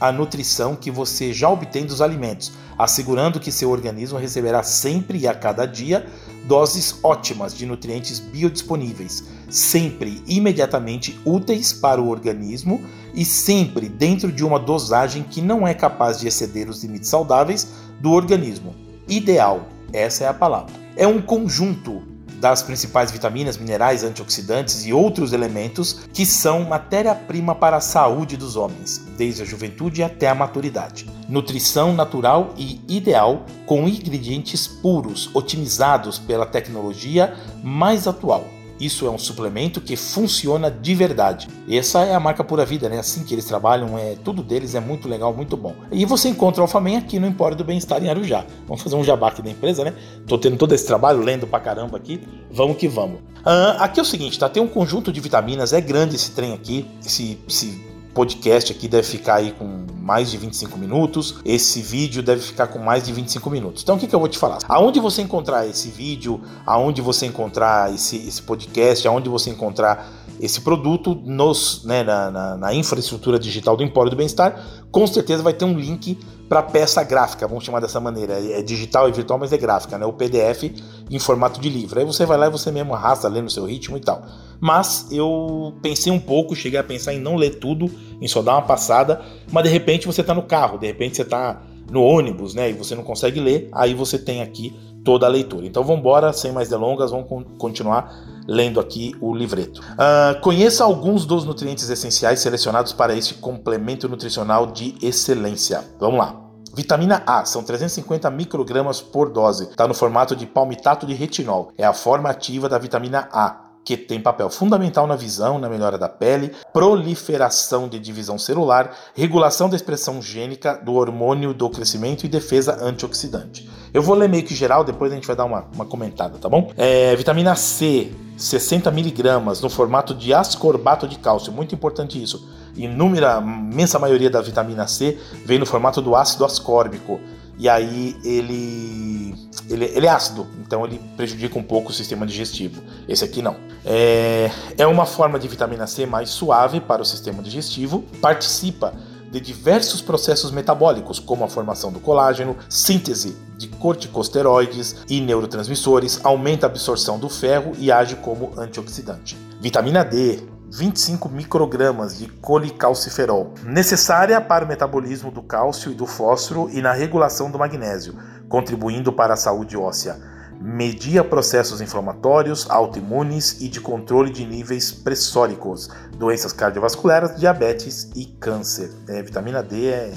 a 0.00 0.10
nutrição 0.10 0.74
que 0.74 0.90
você 0.90 1.32
já 1.32 1.50
obtém 1.50 1.84
dos 1.84 2.00
alimentos, 2.00 2.52
assegurando 2.78 3.38
que 3.38 3.52
seu 3.52 3.70
organismo 3.70 4.18
receberá 4.18 4.62
sempre 4.62 5.18
e 5.18 5.28
a 5.28 5.34
cada 5.34 5.66
dia 5.66 6.06
doses 6.46 6.98
ótimas 7.02 7.54
de 7.54 7.66
nutrientes 7.66 8.18
biodisponíveis, 8.18 9.22
sempre 9.50 10.22
imediatamente 10.26 11.20
úteis 11.24 11.72
para 11.72 12.00
o 12.00 12.08
organismo 12.08 12.82
e 13.14 13.24
sempre 13.24 13.88
dentro 13.88 14.32
de 14.32 14.44
uma 14.44 14.58
dosagem 14.58 15.22
que 15.22 15.42
não 15.42 15.68
é 15.68 15.74
capaz 15.74 16.18
de 16.18 16.26
exceder 16.26 16.68
os 16.68 16.82
limites 16.82 17.10
saudáveis 17.10 17.68
do 18.00 18.10
organismo. 18.10 18.74
Ideal, 19.06 19.68
essa 19.92 20.24
é 20.24 20.28
a 20.28 20.34
palavra. 20.34 20.72
É 20.96 21.06
um 21.06 21.20
conjunto 21.20 22.02
das 22.40 22.62
principais 22.62 23.10
vitaminas, 23.10 23.58
minerais, 23.58 24.02
antioxidantes 24.02 24.86
e 24.86 24.92
outros 24.92 25.32
elementos 25.32 26.00
que 26.12 26.24
são 26.24 26.64
matéria-prima 26.64 27.54
para 27.54 27.76
a 27.76 27.80
saúde 27.80 28.36
dos 28.36 28.56
homens, 28.56 29.04
desde 29.16 29.42
a 29.42 29.44
juventude 29.44 30.02
até 30.02 30.28
a 30.28 30.34
maturidade. 30.34 31.06
Nutrição 31.28 31.92
natural 31.92 32.54
e 32.56 32.80
ideal 32.88 33.44
com 33.66 33.86
ingredientes 33.86 34.66
puros, 34.66 35.30
otimizados 35.34 36.18
pela 36.18 36.46
tecnologia 36.46 37.34
mais 37.62 38.08
atual 38.08 38.44
isso 38.80 39.06
é 39.06 39.10
um 39.10 39.18
suplemento 39.18 39.80
que 39.80 39.94
funciona 39.94 40.70
de 40.70 40.94
verdade. 40.94 41.48
Essa 41.68 42.04
é 42.04 42.14
a 42.14 42.20
marca 42.20 42.42
Pura 42.42 42.64
Vida, 42.64 42.88
né? 42.88 42.98
Assim 42.98 43.24
que 43.24 43.34
eles 43.34 43.44
trabalham, 43.44 43.98
é 43.98 44.16
tudo 44.24 44.42
deles 44.42 44.74
é 44.74 44.80
muito 44.80 45.08
legal, 45.08 45.34
muito 45.34 45.56
bom. 45.56 45.74
E 45.92 46.04
você 46.06 46.28
encontra 46.28 46.60
o 46.60 46.64
Alfamen 46.64 46.96
aqui 46.96 47.18
no 47.18 47.26
Empório 47.26 47.56
do 47.56 47.64
Bem-Estar 47.64 48.02
em 48.02 48.08
Arujá. 48.08 48.44
Vamos 48.66 48.82
fazer 48.82 48.96
um 48.96 49.04
jabá 49.04 49.28
aqui 49.28 49.42
da 49.42 49.50
empresa, 49.50 49.84
né? 49.84 49.94
Tô 50.26 50.38
tendo 50.38 50.56
todo 50.56 50.72
esse 50.72 50.86
trabalho, 50.86 51.20
lendo 51.20 51.46
pra 51.46 51.60
caramba 51.60 51.96
aqui. 51.96 52.20
Vamos 52.50 52.76
que 52.78 52.88
vamos. 52.88 53.20
Uh, 53.40 53.76
aqui 53.78 54.00
é 54.00 54.02
o 54.02 54.06
seguinte, 54.06 54.38
tá? 54.38 54.48
Tem 54.48 54.62
um 54.62 54.68
conjunto 54.68 55.12
de 55.12 55.20
vitaminas, 55.20 55.72
é 55.72 55.80
grande 55.80 56.16
esse 56.16 56.30
trem 56.32 56.52
aqui, 56.52 56.86
esse, 57.04 57.38
esse 57.48 57.89
podcast 58.14 58.72
aqui 58.72 58.88
deve 58.88 59.06
ficar 59.06 59.36
aí 59.36 59.52
com 59.52 59.86
mais 59.96 60.30
de 60.30 60.36
25 60.36 60.78
minutos. 60.78 61.36
Esse 61.44 61.80
vídeo 61.80 62.22
deve 62.22 62.42
ficar 62.42 62.66
com 62.66 62.78
mais 62.78 63.04
de 63.04 63.12
25 63.12 63.48
minutos. 63.50 63.82
Então 63.82 63.96
o 63.96 63.98
que, 63.98 64.06
que 64.06 64.14
eu 64.14 64.20
vou 64.20 64.28
te 64.28 64.38
falar? 64.38 64.58
Aonde 64.68 65.00
você 65.00 65.22
encontrar 65.22 65.66
esse 65.66 65.88
vídeo, 65.88 66.40
aonde 66.66 67.00
você 67.00 67.26
encontrar 67.26 67.94
esse, 67.94 68.16
esse 68.16 68.42
podcast, 68.42 69.06
aonde 69.06 69.28
você 69.28 69.50
encontrar 69.50 70.10
esse 70.40 70.60
produto 70.62 71.14
nos, 71.24 71.84
né, 71.84 72.02
na, 72.02 72.30
na, 72.30 72.56
na 72.56 72.74
infraestrutura 72.74 73.38
digital 73.38 73.76
do 73.76 73.82
Empório 73.82 74.10
do 74.10 74.16
Bem-Estar, 74.16 74.58
com 74.90 75.06
certeza 75.06 75.42
vai 75.42 75.52
ter 75.52 75.66
um 75.66 75.78
link 75.78 76.18
para 76.48 76.62
peça 76.62 77.04
gráfica, 77.04 77.46
vamos 77.46 77.62
chamar 77.62 77.78
dessa 77.78 78.00
maneira. 78.00 78.34
É 78.52 78.60
digital 78.60 79.08
e 79.08 79.12
virtual, 79.12 79.38
mas 79.38 79.52
é 79.52 79.56
gráfica, 79.56 79.96
né? 79.96 80.04
O 80.04 80.12
PDF 80.12 80.64
em 81.08 81.18
formato 81.18 81.60
de 81.60 81.68
livro. 81.68 82.00
Aí 82.00 82.04
você 82.04 82.26
vai 82.26 82.36
lá 82.36 82.48
e 82.48 82.50
você 82.50 82.72
mesmo 82.72 82.92
arrasta, 82.92 83.28
lê 83.28 83.40
no 83.40 83.50
seu 83.50 83.66
ritmo 83.66 83.96
e 83.96 84.00
tal. 84.00 84.24
Mas 84.60 85.06
eu 85.10 85.74
pensei 85.80 86.12
um 86.12 86.20
pouco, 86.20 86.54
cheguei 86.54 86.78
a 86.78 86.84
pensar 86.84 87.14
em 87.14 87.18
não 87.18 87.36
ler 87.36 87.58
tudo, 87.58 87.90
em 88.20 88.28
só 88.28 88.42
dar 88.42 88.52
uma 88.52 88.62
passada, 88.62 89.22
mas 89.50 89.64
de 89.64 89.70
repente 89.70 90.06
você 90.06 90.20
está 90.20 90.34
no 90.34 90.42
carro, 90.42 90.78
de 90.78 90.86
repente 90.86 91.16
você 91.16 91.22
está 91.22 91.62
no 91.90 92.02
ônibus, 92.02 92.54
né? 92.54 92.70
E 92.70 92.72
você 92.72 92.94
não 92.94 93.02
consegue 93.02 93.40
ler, 93.40 93.68
aí 93.72 93.94
você 93.94 94.18
tem 94.18 94.42
aqui 94.42 94.76
toda 95.04 95.26
a 95.26 95.28
leitura. 95.28 95.66
Então 95.66 95.82
vamos 95.82 96.00
embora, 96.00 96.32
sem 96.32 96.52
mais 96.52 96.68
delongas, 96.68 97.10
vamos 97.10 97.26
continuar 97.58 98.12
lendo 98.46 98.78
aqui 98.78 99.14
o 99.20 99.34
livreto. 99.34 99.80
Uh, 99.80 100.40
conheça 100.40 100.84
alguns 100.84 101.24
dos 101.24 101.44
nutrientes 101.44 101.88
essenciais 101.88 102.40
selecionados 102.40 102.92
para 102.92 103.14
este 103.16 103.34
complemento 103.34 104.08
nutricional 104.08 104.66
de 104.66 104.94
excelência. 105.02 105.84
Vamos 105.98 106.18
lá. 106.18 106.40
Vitamina 106.74 107.22
A 107.26 107.44
são 107.44 107.64
350 107.64 108.30
microgramas 108.30 109.00
por 109.00 109.30
dose. 109.30 109.64
Está 109.64 109.88
no 109.88 109.94
formato 109.94 110.36
de 110.36 110.46
palmitato 110.46 111.06
de 111.06 111.14
retinol. 111.14 111.72
É 111.76 111.84
a 111.84 111.92
forma 111.92 112.30
ativa 112.30 112.68
da 112.68 112.78
vitamina 112.78 113.28
A 113.32 113.69
que 113.84 113.96
tem 113.96 114.20
papel 114.20 114.50
fundamental 114.50 115.06
na 115.06 115.16
visão, 115.16 115.58
na 115.58 115.68
melhora 115.68 115.98
da 115.98 116.08
pele, 116.08 116.52
proliferação 116.72 117.88
de 117.88 117.98
divisão 117.98 118.38
celular, 118.38 118.94
regulação 119.14 119.68
da 119.68 119.76
expressão 119.76 120.20
gênica 120.20 120.74
do 120.74 120.94
hormônio 120.94 121.54
do 121.54 121.68
crescimento 121.68 122.24
e 122.24 122.28
defesa 122.28 122.78
antioxidante. 122.82 123.68
Eu 123.92 124.02
vou 124.02 124.14
ler 124.14 124.28
meio 124.28 124.44
que 124.44 124.54
geral, 124.54 124.84
depois 124.84 125.10
a 125.10 125.14
gente 125.14 125.26
vai 125.26 125.34
dar 125.34 125.44
uma, 125.44 125.66
uma 125.74 125.84
comentada, 125.84 126.38
tá 126.38 126.48
bom? 126.48 126.70
É, 126.76 127.16
vitamina 127.16 127.56
C, 127.56 128.12
60 128.36 128.90
miligramas, 128.90 129.60
no 129.60 129.68
formato 129.68 130.14
de 130.14 130.32
ascorbato 130.32 131.08
de 131.08 131.18
cálcio, 131.18 131.52
muito 131.52 131.74
importante 131.74 132.22
isso. 132.22 132.48
Inúmera, 132.76 133.38
imensa 133.38 133.98
maioria 133.98 134.30
da 134.30 134.40
vitamina 134.40 134.86
C 134.86 135.18
vem 135.44 135.58
no 135.58 135.66
formato 135.66 136.00
do 136.00 136.14
ácido 136.14 136.44
ascórbico 136.44 137.20
e 137.60 137.68
aí 137.68 138.16
ele, 138.24 139.34
ele, 139.68 139.84
ele, 139.84 140.06
é 140.06 140.08
ácido, 140.08 140.46
então 140.62 140.82
ele 140.82 140.98
prejudica 141.14 141.58
um 141.58 141.62
pouco 141.62 141.90
o 141.90 141.92
sistema 141.92 142.26
digestivo. 142.26 142.80
Esse 143.06 143.22
aqui 143.22 143.42
não. 143.42 143.54
É, 143.84 144.50
é 144.78 144.86
uma 144.86 145.04
forma 145.04 145.38
de 145.38 145.46
vitamina 145.46 145.86
C 145.86 146.06
mais 146.06 146.30
suave 146.30 146.80
para 146.80 147.02
o 147.02 147.04
sistema 147.04 147.42
digestivo, 147.42 148.02
participa 148.22 148.94
de 149.30 149.38
diversos 149.40 150.00
processos 150.00 150.50
metabólicos, 150.50 151.18
como 151.18 151.44
a 151.44 151.48
formação 151.48 151.92
do 151.92 152.00
colágeno, 152.00 152.56
síntese 152.66 153.36
de 153.58 153.68
corticosteroides 153.68 155.04
e 155.06 155.20
neurotransmissores, 155.20 156.18
aumenta 156.24 156.64
a 156.66 156.70
absorção 156.70 157.18
do 157.18 157.28
ferro 157.28 157.72
e 157.78 157.92
age 157.92 158.16
como 158.16 158.58
antioxidante. 158.58 159.36
Vitamina 159.60 160.02
D 160.02 160.40
25 160.70 161.28
microgramas 161.28 162.16
de 162.16 162.28
colicalciferol, 162.28 163.54
necessária 163.64 164.40
para 164.40 164.64
o 164.64 164.68
metabolismo 164.68 165.30
do 165.30 165.42
cálcio 165.42 165.90
e 165.90 165.94
do 165.94 166.06
fósforo 166.06 166.70
e 166.70 166.80
na 166.80 166.92
regulação 166.92 167.50
do 167.50 167.58
magnésio, 167.58 168.14
contribuindo 168.48 169.12
para 169.12 169.34
a 169.34 169.36
saúde 169.36 169.76
óssea. 169.76 170.16
Media 170.60 171.24
processos 171.24 171.80
inflamatórios, 171.80 172.70
autoimunes 172.70 173.60
e 173.60 173.68
de 173.68 173.80
controle 173.80 174.30
de 174.30 174.44
níveis 174.44 174.92
pressóricos, 174.92 175.88
doenças 176.16 176.52
cardiovasculares, 176.52 177.34
diabetes 177.34 178.10
e 178.14 178.26
câncer. 178.26 178.90
É, 179.08 179.22
vitamina 179.22 179.62
D 179.62 179.86
é 179.86 180.12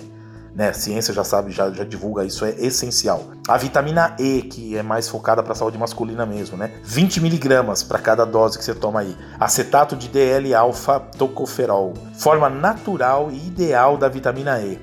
né? 0.56 0.70
A 0.70 0.74
ciência 0.74 1.14
já 1.14 1.24
sabe, 1.24 1.52
já, 1.52 1.72
já 1.72 1.84
divulga 1.84 2.24
isso, 2.24 2.46
é 2.46 2.52
essencial. 2.60 3.26
A 3.48 3.58
vitamina 3.58 4.16
E, 4.20 4.42
que 4.44 4.78
é 4.78 4.84
mais 4.84 5.10
focada 5.10 5.42
para 5.42 5.54
a 5.54 5.56
saúde 5.56 5.78
masculina 5.78 6.26
mesmo, 6.26 6.58
né? 6.58 6.72
20 6.84 7.22
miligramas 7.22 7.84
para 7.84 8.00
cada 8.00 8.26
dose 8.26 8.58
que 8.58 8.64
você 8.64 8.74
toma 8.74 9.02
aí. 9.02 9.16
Acetato 9.40 9.96
de 9.96 10.08
DL-alfa-tocoferol, 10.08 11.94
forma 12.14 12.50
natural 12.50 13.30
e 13.32 13.48
ideal 13.48 13.98
da 13.98 14.08
vitamina 14.08 14.62
E. 14.62 14.80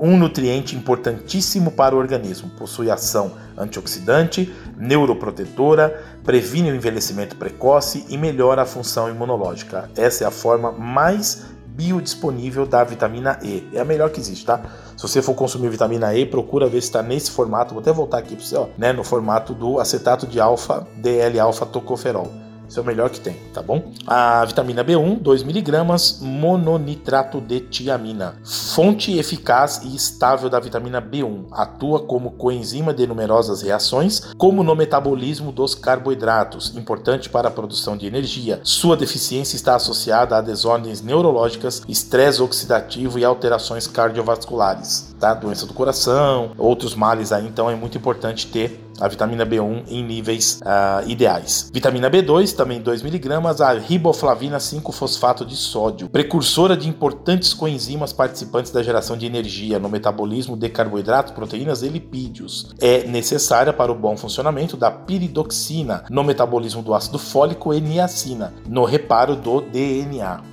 Um 0.00 0.16
nutriente 0.16 0.74
importantíssimo 0.74 1.70
para 1.70 1.94
o 1.94 1.98
organismo. 1.98 2.50
Possui 2.50 2.90
ação 2.90 3.32
antioxidante, 3.56 4.52
neuroprotetora, 4.76 6.02
previne 6.24 6.72
o 6.72 6.74
envelhecimento 6.74 7.36
precoce 7.36 8.04
e 8.08 8.18
melhora 8.18 8.62
a 8.62 8.66
função 8.66 9.08
imunológica. 9.08 9.88
Essa 9.96 10.24
é 10.24 10.26
a 10.26 10.30
forma 10.30 10.72
mais 10.72 11.44
biodisponível 11.74 12.66
da 12.66 12.84
vitamina 12.84 13.38
E. 13.42 13.68
É 13.72 13.80
a 13.80 13.84
melhor 13.84 14.10
que 14.10 14.20
existe, 14.20 14.44
tá? 14.44 14.60
Se 14.96 15.02
você 15.02 15.22
for 15.22 15.34
consumir 15.34 15.68
vitamina 15.68 16.14
E, 16.14 16.26
procura 16.26 16.68
ver 16.68 16.80
se 16.80 16.88
está 16.88 17.02
nesse 17.02 17.30
formato. 17.30 17.74
Vou 17.74 17.80
até 17.80 17.92
voltar 17.92 18.18
aqui 18.18 18.36
para 18.36 18.44
você, 18.44 18.56
ó, 18.56 18.66
né? 18.76 18.92
No 18.92 19.02
formato 19.02 19.54
do 19.54 19.80
acetato 19.80 20.26
de 20.26 20.40
alfa, 20.40 20.86
DL-alfa 20.96 21.66
tocoferol. 21.66 22.41
Isso 22.72 22.80
é 22.80 22.82
o 22.82 22.86
melhor 22.86 23.10
que 23.10 23.20
tem, 23.20 23.36
tá 23.52 23.60
bom? 23.60 23.92
A 24.06 24.42
vitamina 24.46 24.82
B1, 24.82 25.20
2mg, 25.20 26.22
mononitrato 26.22 27.38
de 27.38 27.60
tiamina. 27.60 28.36
Fonte 28.42 29.18
eficaz 29.18 29.82
e 29.84 29.94
estável 29.94 30.48
da 30.48 30.58
vitamina 30.58 30.98
B1. 31.02 31.48
Atua 31.52 32.00
como 32.00 32.30
coenzima 32.30 32.94
de 32.94 33.06
numerosas 33.06 33.60
reações, 33.60 34.32
como 34.38 34.62
no 34.62 34.74
metabolismo 34.74 35.52
dos 35.52 35.74
carboidratos, 35.74 36.74
importante 36.74 37.28
para 37.28 37.48
a 37.48 37.50
produção 37.50 37.94
de 37.94 38.06
energia. 38.06 38.58
Sua 38.64 38.96
deficiência 38.96 39.54
está 39.54 39.74
associada 39.74 40.38
a 40.38 40.40
desordens 40.40 41.02
neurológicas, 41.02 41.82
estresse 41.86 42.40
oxidativo 42.40 43.18
e 43.18 43.24
alterações 43.26 43.86
cardiovasculares, 43.86 45.14
tá? 45.20 45.34
Doença 45.34 45.66
do 45.66 45.74
coração, 45.74 46.52
outros 46.56 46.94
males 46.94 47.32
aí, 47.32 47.46
então 47.46 47.68
é 47.68 47.74
muito 47.74 47.98
importante 47.98 48.46
ter 48.46 48.82
a 49.02 49.08
vitamina 49.08 49.44
B1 49.44 49.82
em 49.88 50.04
níveis 50.04 50.60
uh, 50.62 51.08
ideais. 51.08 51.68
Vitamina 51.74 52.08
B2, 52.08 52.54
também 52.54 52.80
2mg, 52.80 53.60
a 53.60 53.72
riboflavina 53.72 54.58
5-fosfato 54.58 55.44
de 55.44 55.56
sódio, 55.56 56.08
precursora 56.08 56.76
de 56.76 56.88
importantes 56.88 57.52
coenzimas 57.52 58.12
participantes 58.12 58.70
da 58.70 58.80
geração 58.80 59.16
de 59.16 59.26
energia 59.26 59.80
no 59.80 59.88
metabolismo 59.88 60.56
de 60.56 60.68
carboidratos, 60.68 61.32
proteínas 61.32 61.82
e 61.82 61.88
lipídios. 61.88 62.72
É 62.80 63.04
necessária 63.08 63.72
para 63.72 63.90
o 63.90 63.94
bom 63.96 64.16
funcionamento 64.16 64.76
da 64.76 64.92
piridoxina 64.92 66.04
no 66.08 66.22
metabolismo 66.22 66.80
do 66.80 66.94
ácido 66.94 67.18
fólico 67.18 67.74
e 67.74 67.80
niacina 67.80 68.54
no 68.68 68.84
reparo 68.84 69.34
do 69.34 69.62
DNA. 69.62 70.51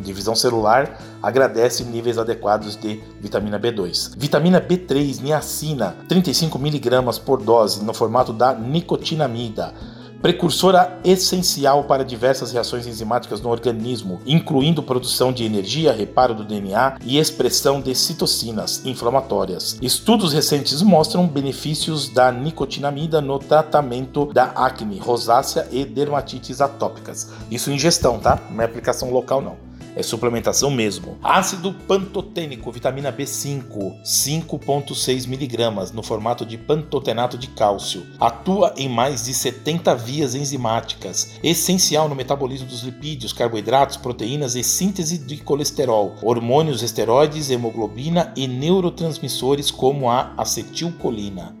Divisão 0.00 0.34
celular 0.34 0.98
agradece 1.22 1.84
níveis 1.84 2.18
adequados 2.18 2.76
de 2.76 3.02
vitamina 3.20 3.58
B2. 3.58 4.12
Vitamina 4.16 4.60
B3, 4.60 5.20
niacina, 5.20 5.96
35mg 6.08 7.20
por 7.20 7.42
dose, 7.42 7.84
no 7.84 7.92
formato 7.92 8.32
da 8.32 8.54
nicotinamida. 8.54 9.74
Precursora 10.20 10.98
essencial 11.04 11.84
para 11.84 12.04
diversas 12.04 12.50
reações 12.50 12.88
enzimáticas 12.88 13.40
no 13.40 13.50
organismo, 13.50 14.20
incluindo 14.26 14.82
produção 14.82 15.32
de 15.32 15.44
energia, 15.44 15.92
reparo 15.92 16.34
do 16.34 16.44
DNA 16.44 16.98
e 17.04 17.18
expressão 17.18 17.80
de 17.80 17.94
citocinas 17.94 18.84
inflamatórias. 18.84 19.78
Estudos 19.80 20.32
recentes 20.32 20.82
mostram 20.82 21.24
benefícios 21.24 22.08
da 22.08 22.32
nicotinamida 22.32 23.20
no 23.20 23.38
tratamento 23.38 24.26
da 24.32 24.46
acne, 24.46 24.98
rosácea 24.98 25.68
e 25.70 25.84
dermatites 25.84 26.60
atópicas. 26.60 27.30
Isso 27.48 27.70
em 27.70 27.78
gestão, 27.78 28.18
tá? 28.18 28.40
Não 28.50 28.60
é 28.60 28.64
aplicação 28.64 29.12
local 29.12 29.40
não 29.40 29.67
é 29.98 30.02
suplementação 30.02 30.70
mesmo. 30.70 31.18
Ácido 31.20 31.72
pantotênico, 31.72 32.70
vitamina 32.70 33.12
B5, 33.12 34.00
5,6 34.04 35.26
miligramas, 35.26 35.90
no 35.90 36.04
formato 36.04 36.46
de 36.46 36.56
pantotenato 36.56 37.36
de 37.36 37.48
cálcio. 37.48 38.06
Atua 38.20 38.72
em 38.76 38.88
mais 38.88 39.24
de 39.24 39.34
70 39.34 39.96
vias 39.96 40.36
enzimáticas, 40.36 41.32
essencial 41.42 42.08
no 42.08 42.14
metabolismo 42.14 42.68
dos 42.68 42.82
lipídios, 42.82 43.32
carboidratos, 43.32 43.96
proteínas 43.96 44.54
e 44.54 44.62
síntese 44.62 45.18
de 45.18 45.38
colesterol, 45.38 46.14
hormônios, 46.22 46.80
esteroides, 46.80 47.50
hemoglobina 47.50 48.32
e 48.36 48.46
neurotransmissores 48.46 49.68
como 49.72 50.08
a 50.08 50.32
acetilcolina. 50.36 51.57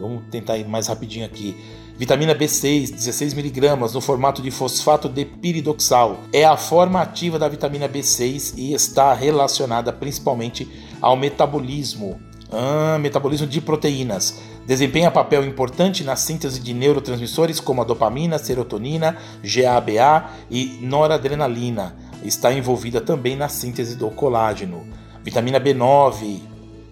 Vamos 0.00 0.22
tentar 0.30 0.56
ir 0.56 0.66
mais 0.66 0.86
rapidinho 0.86 1.26
aqui. 1.26 1.56
Vitamina 1.96 2.34
B6, 2.34 2.94
16mg, 2.94 3.92
no 3.92 4.00
formato 4.00 4.40
de 4.40 4.50
fosfato 4.50 5.06
de 5.08 5.26
piridoxal. 5.26 6.20
É 6.32 6.44
a 6.44 6.56
forma 6.56 7.02
ativa 7.02 7.38
da 7.38 7.46
vitamina 7.46 7.86
B6 7.86 8.54
e 8.56 8.72
está 8.72 9.12
relacionada 9.12 9.92
principalmente 9.92 10.66
ao 11.00 11.14
metabolismo. 11.14 12.18
Ah, 12.50 12.98
metabolismo 12.98 13.46
de 13.46 13.60
proteínas. 13.60 14.40
Desempenha 14.66 15.10
papel 15.10 15.44
importante 15.44 16.02
na 16.02 16.16
síntese 16.16 16.60
de 16.60 16.72
neurotransmissores 16.72 17.60
como 17.60 17.82
a 17.82 17.84
dopamina, 17.84 18.38
serotonina, 18.38 19.18
GABA 19.42 20.30
e 20.50 20.78
noradrenalina. 20.80 21.94
Está 22.24 22.52
envolvida 22.52 23.00
também 23.00 23.36
na 23.36 23.48
síntese 23.48 23.94
do 23.94 24.10
colágeno. 24.10 24.86
Vitamina 25.22 25.60
B9, 25.60 26.40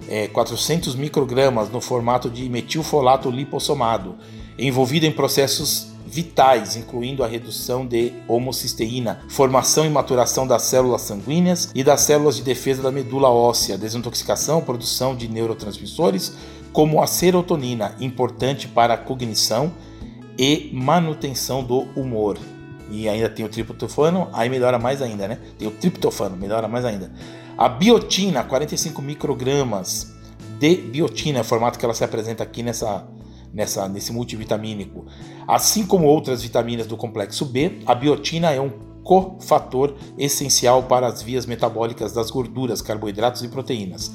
é, 0.08 0.28
400 0.28 0.94
microgramas 0.94 1.70
no 1.70 1.80
formato 1.80 2.30
de 2.30 2.48
metilfolato 2.48 3.30
lipossomado 3.30 4.16
envolvida 4.58 5.06
em 5.06 5.12
processos 5.12 5.92
vitais, 6.04 6.74
incluindo 6.74 7.22
a 7.22 7.28
redução 7.28 7.86
de 7.86 8.12
homocisteína, 8.26 9.20
formação 9.28 9.84
e 9.84 9.90
maturação 9.90 10.46
das 10.46 10.62
células 10.62 11.02
sanguíneas 11.02 11.70
e 11.74 11.84
das 11.84 12.00
células 12.00 12.36
de 12.36 12.42
defesa 12.42 12.82
da 12.82 12.90
medula 12.90 13.28
óssea, 13.28 13.76
desintoxicação, 13.76 14.62
produção 14.62 15.14
de 15.14 15.28
neurotransmissores, 15.28 16.34
como 16.72 17.02
a 17.02 17.06
serotonina, 17.06 17.94
importante 18.00 18.66
para 18.66 18.94
a 18.94 18.96
cognição 18.96 19.72
e 20.38 20.70
manutenção 20.72 21.62
do 21.62 21.82
humor. 21.94 22.38
E 22.90 23.06
ainda 23.06 23.28
tem 23.28 23.44
o 23.44 23.48
triptofano, 23.48 24.28
aí 24.32 24.48
melhora 24.48 24.78
mais 24.78 25.02
ainda, 25.02 25.28
né? 25.28 25.38
Tem 25.58 25.68
o 25.68 25.72
triptofano, 25.72 26.36
melhora 26.36 26.66
mais 26.66 26.86
ainda. 26.86 27.12
A 27.58 27.68
biotina, 27.68 28.44
45 28.44 29.02
microgramas 29.02 30.14
de 30.60 30.76
biotina, 30.76 31.38
é 31.38 31.40
o 31.40 31.44
formato 31.44 31.76
que 31.76 31.84
ela 31.84 31.92
se 31.92 32.04
apresenta 32.04 32.44
aqui 32.44 32.62
nessa 32.62 33.04
nessa, 33.52 33.88
nesse 33.88 34.12
multivitamínico. 34.12 35.06
Assim 35.46 35.84
como 35.84 36.06
outras 36.06 36.40
vitaminas 36.40 36.86
do 36.86 36.96
complexo 36.96 37.44
B, 37.44 37.80
a 37.84 37.96
biotina 37.96 38.52
é 38.52 38.60
um 38.60 38.70
cofator 39.02 39.96
essencial 40.16 40.84
para 40.84 41.08
as 41.08 41.20
vias 41.20 41.46
metabólicas 41.46 42.12
das 42.12 42.30
gorduras, 42.30 42.80
carboidratos 42.80 43.42
e 43.42 43.48
proteínas. 43.48 44.12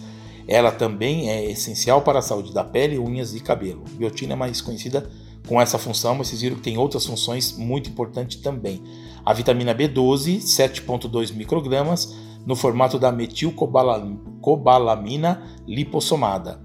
Ela 0.47 0.71
também 0.71 1.29
é 1.29 1.43
essencial 1.49 2.01
para 2.01 2.19
a 2.19 2.21
saúde 2.21 2.53
da 2.53 2.63
pele, 2.63 2.97
unhas 2.97 3.33
e 3.33 3.41
cabelo. 3.41 3.83
Biotina 3.97 4.33
é 4.33 4.35
mais 4.37 4.61
conhecida 4.61 5.09
com 5.47 5.59
essa 5.59 5.77
função, 5.77 6.15
mas 6.15 6.29
vocês 6.29 6.41
viram 6.41 6.55
que 6.55 6.61
tem 6.61 6.77
outras 6.77 7.05
funções 7.05 7.57
muito 7.57 7.89
importantes 7.89 8.37
também. 8.37 8.81
A 9.25 9.33
vitamina 9.33 9.75
B12, 9.75 10.39
7,2 10.39 11.33
microgramas, 11.33 12.13
no 12.45 12.55
formato 12.55 12.99
da 12.99 13.11
metilcobalamina 13.11 15.43
lipossomada. 15.67 16.61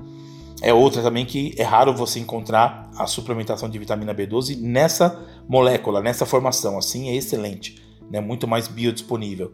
É 0.60 0.74
outra 0.74 1.02
também 1.02 1.24
que 1.24 1.54
é 1.56 1.62
raro 1.62 1.94
você 1.94 2.18
encontrar 2.18 2.90
a 2.96 3.06
suplementação 3.06 3.68
de 3.68 3.78
vitamina 3.78 4.12
B12 4.14 4.60
nessa 4.60 5.24
molécula, 5.48 6.02
nessa 6.02 6.26
formação. 6.26 6.76
Assim 6.76 7.08
é 7.08 7.14
excelente, 7.14 7.80
né? 8.10 8.20
muito 8.20 8.48
mais 8.48 8.66
biodisponível 8.66 9.52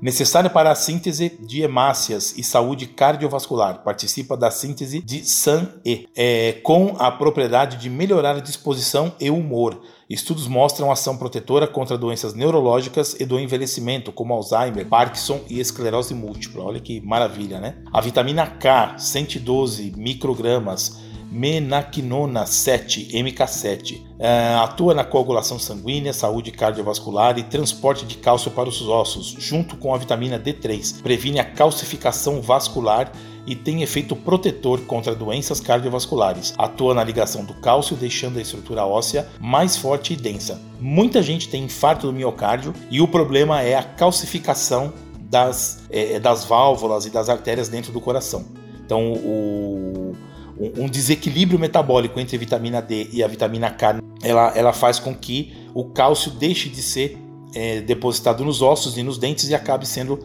necessária 0.00 0.50
para 0.50 0.70
a 0.70 0.74
síntese 0.74 1.38
de 1.40 1.62
hemácias 1.62 2.34
e 2.36 2.42
saúde 2.42 2.86
cardiovascular. 2.86 3.82
Participa 3.82 4.36
da 4.36 4.50
síntese 4.50 5.00
de 5.00 5.24
SAN-E, 5.24 6.08
é, 6.14 6.52
com 6.62 6.94
a 6.98 7.10
propriedade 7.10 7.76
de 7.76 7.88
melhorar 7.88 8.36
a 8.36 8.40
disposição 8.40 9.12
e 9.20 9.30
humor. 9.30 9.80
Estudos 10.08 10.46
mostram 10.46 10.92
ação 10.92 11.16
protetora 11.16 11.66
contra 11.66 11.98
doenças 11.98 12.32
neurológicas 12.32 13.16
e 13.18 13.24
do 13.24 13.40
envelhecimento, 13.40 14.12
como 14.12 14.34
Alzheimer, 14.34 14.86
Parkinson 14.86 15.40
e 15.50 15.58
esclerose 15.58 16.14
múltipla. 16.14 16.62
Olha 16.62 16.78
que 16.78 17.00
maravilha, 17.00 17.58
né? 17.58 17.78
A 17.92 18.00
vitamina 18.00 18.46
K, 18.46 18.96
112 18.98 19.92
microgramas, 19.96 21.00
menaquinona 21.30 22.46
7, 22.46 23.08
MK7. 23.12 24.00
Uh, 24.00 24.60
atua 24.62 24.94
na 24.94 25.04
coagulação 25.04 25.58
sanguínea, 25.58 26.12
saúde 26.12 26.50
cardiovascular 26.50 27.38
e 27.38 27.42
transporte 27.42 28.06
de 28.06 28.16
cálcio 28.16 28.50
para 28.50 28.68
os 28.68 28.80
ossos, 28.82 29.36
junto 29.38 29.76
com 29.76 29.94
a 29.94 29.98
vitamina 29.98 30.38
D3. 30.38 31.02
Previne 31.02 31.40
a 31.40 31.44
calcificação 31.44 32.40
vascular 32.40 33.12
e 33.46 33.54
tem 33.54 33.82
efeito 33.82 34.16
protetor 34.16 34.80
contra 34.82 35.14
doenças 35.14 35.60
cardiovasculares. 35.60 36.52
Atua 36.58 36.94
na 36.94 37.04
ligação 37.04 37.44
do 37.44 37.54
cálcio, 37.54 37.96
deixando 37.96 38.38
a 38.38 38.42
estrutura 38.42 38.84
óssea 38.84 39.28
mais 39.40 39.76
forte 39.76 40.14
e 40.14 40.16
densa. 40.16 40.60
Muita 40.80 41.22
gente 41.22 41.48
tem 41.48 41.64
infarto 41.64 42.06
do 42.06 42.12
miocárdio 42.12 42.74
e 42.90 43.00
o 43.00 43.06
problema 43.06 43.62
é 43.62 43.76
a 43.76 43.82
calcificação 43.82 44.92
das, 45.18 45.84
é, 45.90 46.18
das 46.18 46.44
válvulas 46.44 47.06
e 47.06 47.10
das 47.10 47.28
artérias 47.28 47.68
dentro 47.68 47.92
do 47.92 48.00
coração. 48.00 48.44
Então, 48.84 49.12
o, 49.12 50.14
um 50.58 50.88
desequilíbrio 50.88 51.58
metabólico 51.58 52.18
entre 52.18 52.36
a 52.36 52.38
vitamina 52.38 52.80
D 52.80 53.08
e 53.12 53.22
a 53.22 53.28
vitamina 53.28 53.70
K, 53.70 54.00
ela, 54.22 54.52
ela 54.56 54.72
faz 54.72 54.98
com 54.98 55.14
que 55.14 55.54
o 55.74 55.84
cálcio 55.84 56.30
deixe 56.30 56.68
de 56.68 56.82
ser 56.82 57.18
é, 57.54 57.80
depositado 57.80 58.44
nos 58.44 58.62
ossos 58.62 58.96
e 58.96 59.02
nos 59.02 59.18
dentes 59.18 59.48
e 59.48 59.54
acabe 59.54 59.86
sendo 59.86 60.18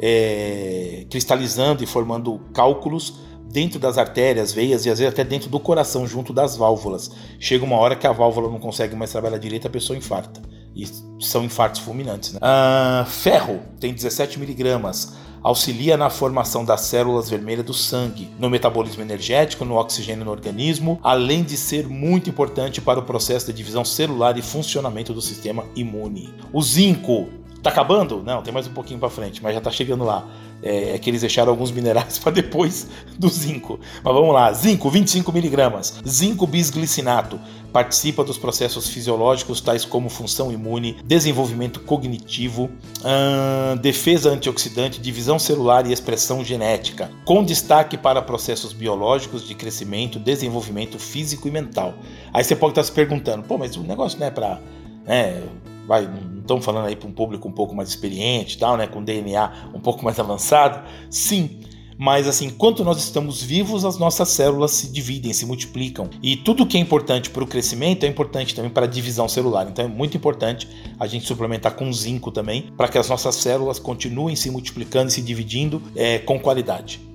é, 0.00 1.06
cristalizando 1.08 1.82
e 1.82 1.86
formando 1.86 2.40
cálculos 2.52 3.14
dentro 3.48 3.78
das 3.78 3.96
artérias, 3.96 4.52
veias 4.52 4.84
e 4.84 4.90
às 4.90 4.98
vezes 4.98 5.12
até 5.12 5.24
dentro 5.24 5.48
do 5.48 5.58
coração, 5.58 6.06
junto 6.06 6.32
das 6.32 6.56
válvulas. 6.56 7.10
Chega 7.38 7.64
uma 7.64 7.76
hora 7.76 7.96
que 7.96 8.06
a 8.06 8.12
válvula 8.12 8.50
não 8.50 8.58
consegue 8.58 8.94
mais 8.94 9.12
trabalhar 9.12 9.38
direito, 9.38 9.66
a 9.66 9.70
pessoa 9.70 9.96
infarta. 9.96 10.42
E 10.74 10.86
são 11.20 11.42
infartos 11.42 11.80
fulminantes. 11.80 12.34
Né? 12.34 12.38
Ah, 12.42 13.06
ferro 13.08 13.60
tem 13.80 13.94
17 13.94 14.38
miligramas 14.38 15.14
auxilia 15.46 15.96
na 15.96 16.10
formação 16.10 16.64
das 16.64 16.80
células 16.80 17.30
vermelhas 17.30 17.64
do 17.64 17.72
sangue, 17.72 18.28
no 18.36 18.50
metabolismo 18.50 19.00
energético, 19.00 19.64
no 19.64 19.76
oxigênio 19.76 20.24
no 20.24 20.32
organismo, 20.32 20.98
além 21.04 21.44
de 21.44 21.56
ser 21.56 21.86
muito 21.86 22.28
importante 22.28 22.80
para 22.80 22.98
o 22.98 23.04
processo 23.04 23.46
de 23.46 23.52
divisão 23.52 23.84
celular 23.84 24.36
e 24.36 24.42
funcionamento 24.42 25.14
do 25.14 25.22
sistema 25.22 25.64
imune. 25.76 26.34
O 26.52 26.60
zinco 26.60 27.28
Tá 27.66 27.70
acabando? 27.70 28.22
Não, 28.22 28.42
tem 28.42 28.54
mais 28.54 28.68
um 28.68 28.72
pouquinho 28.72 29.00
para 29.00 29.10
frente, 29.10 29.42
mas 29.42 29.52
já 29.52 29.60
tá 29.60 29.72
chegando 29.72 30.04
lá. 30.04 30.24
É, 30.66 30.94
é 30.94 30.98
que 30.98 31.08
eles 31.08 31.20
deixaram 31.20 31.50
alguns 31.50 31.70
minerais 31.70 32.18
para 32.20 32.32
depois 32.32 32.86
do 33.18 33.28
zinco. 33.28 33.78
Mas 34.02 34.14
vamos 34.14 34.34
lá, 34.34 34.52
zinco, 34.52 34.90
25 34.90 35.32
miligramas. 35.32 35.94
Zinco 36.06 36.46
bisglicinato 36.46 37.38
participa 37.76 38.24
dos 38.24 38.38
processos 38.38 38.88
fisiológicos 38.88 39.60
tais 39.60 39.84
como 39.84 40.08
função 40.08 40.50
imune, 40.50 40.96
desenvolvimento 41.04 41.80
cognitivo, 41.80 42.70
hum, 43.04 43.76
defesa 43.76 44.30
antioxidante, 44.30 44.98
divisão 44.98 45.38
celular 45.38 45.86
e 45.86 45.92
expressão 45.92 46.42
genética, 46.42 47.10
com 47.26 47.44
destaque 47.44 47.98
para 47.98 48.22
processos 48.22 48.72
biológicos 48.72 49.46
de 49.46 49.54
crescimento, 49.54 50.18
desenvolvimento 50.18 50.98
físico 50.98 51.48
e 51.48 51.50
mental. 51.50 51.92
Aí 52.32 52.42
você 52.42 52.56
pode 52.56 52.72
estar 52.72 52.82
se 52.82 52.92
perguntando, 52.92 53.42
pô, 53.42 53.58
mas 53.58 53.76
o 53.76 53.82
negócio 53.82 54.18
não 54.18 54.26
é 54.26 54.30
para 54.30 54.58
né, 55.04 55.42
vai, 55.86 56.08
estamos 56.40 56.64
falando 56.64 56.86
aí 56.86 56.96
para 56.96 57.08
um 57.08 57.12
público 57.12 57.48
um 57.48 57.52
pouco 57.52 57.74
mais 57.74 57.88
experiente, 57.88 58.58
tal, 58.58 58.76
né, 58.76 58.86
com 58.86 59.02
DNA 59.02 59.70
um 59.74 59.80
pouco 59.80 60.04
mais 60.04 60.18
avançado. 60.18 60.86
Sim, 61.10 61.60
mas 61.98 62.28
assim, 62.28 62.46
enquanto 62.46 62.84
nós 62.84 62.98
estamos 62.98 63.42
vivos, 63.42 63.84
as 63.84 63.98
nossas 63.98 64.28
células 64.28 64.72
se 64.72 64.88
dividem, 64.88 65.32
se 65.32 65.46
multiplicam. 65.46 66.08
E 66.22 66.36
tudo 66.36 66.66
que 66.66 66.76
é 66.76 66.80
importante 66.80 67.30
para 67.30 67.42
o 67.42 67.46
crescimento 67.46 68.04
é 68.04 68.06
importante 68.06 68.54
também 68.54 68.70
para 68.70 68.84
a 68.84 68.88
divisão 68.88 69.28
celular. 69.28 69.66
Então 69.68 69.84
é 69.84 69.88
muito 69.88 70.16
importante 70.16 70.68
a 70.98 71.06
gente 71.06 71.26
suplementar 71.26 71.74
com 71.74 71.90
zinco 71.92 72.30
também, 72.30 72.62
para 72.76 72.88
que 72.88 72.98
as 72.98 73.08
nossas 73.08 73.36
células 73.36 73.78
continuem 73.78 74.36
se 74.36 74.50
multiplicando 74.50 75.08
e 75.08 75.12
se 75.12 75.22
dividindo 75.22 75.82
é, 75.94 76.18
com 76.18 76.38
qualidade. 76.38 77.05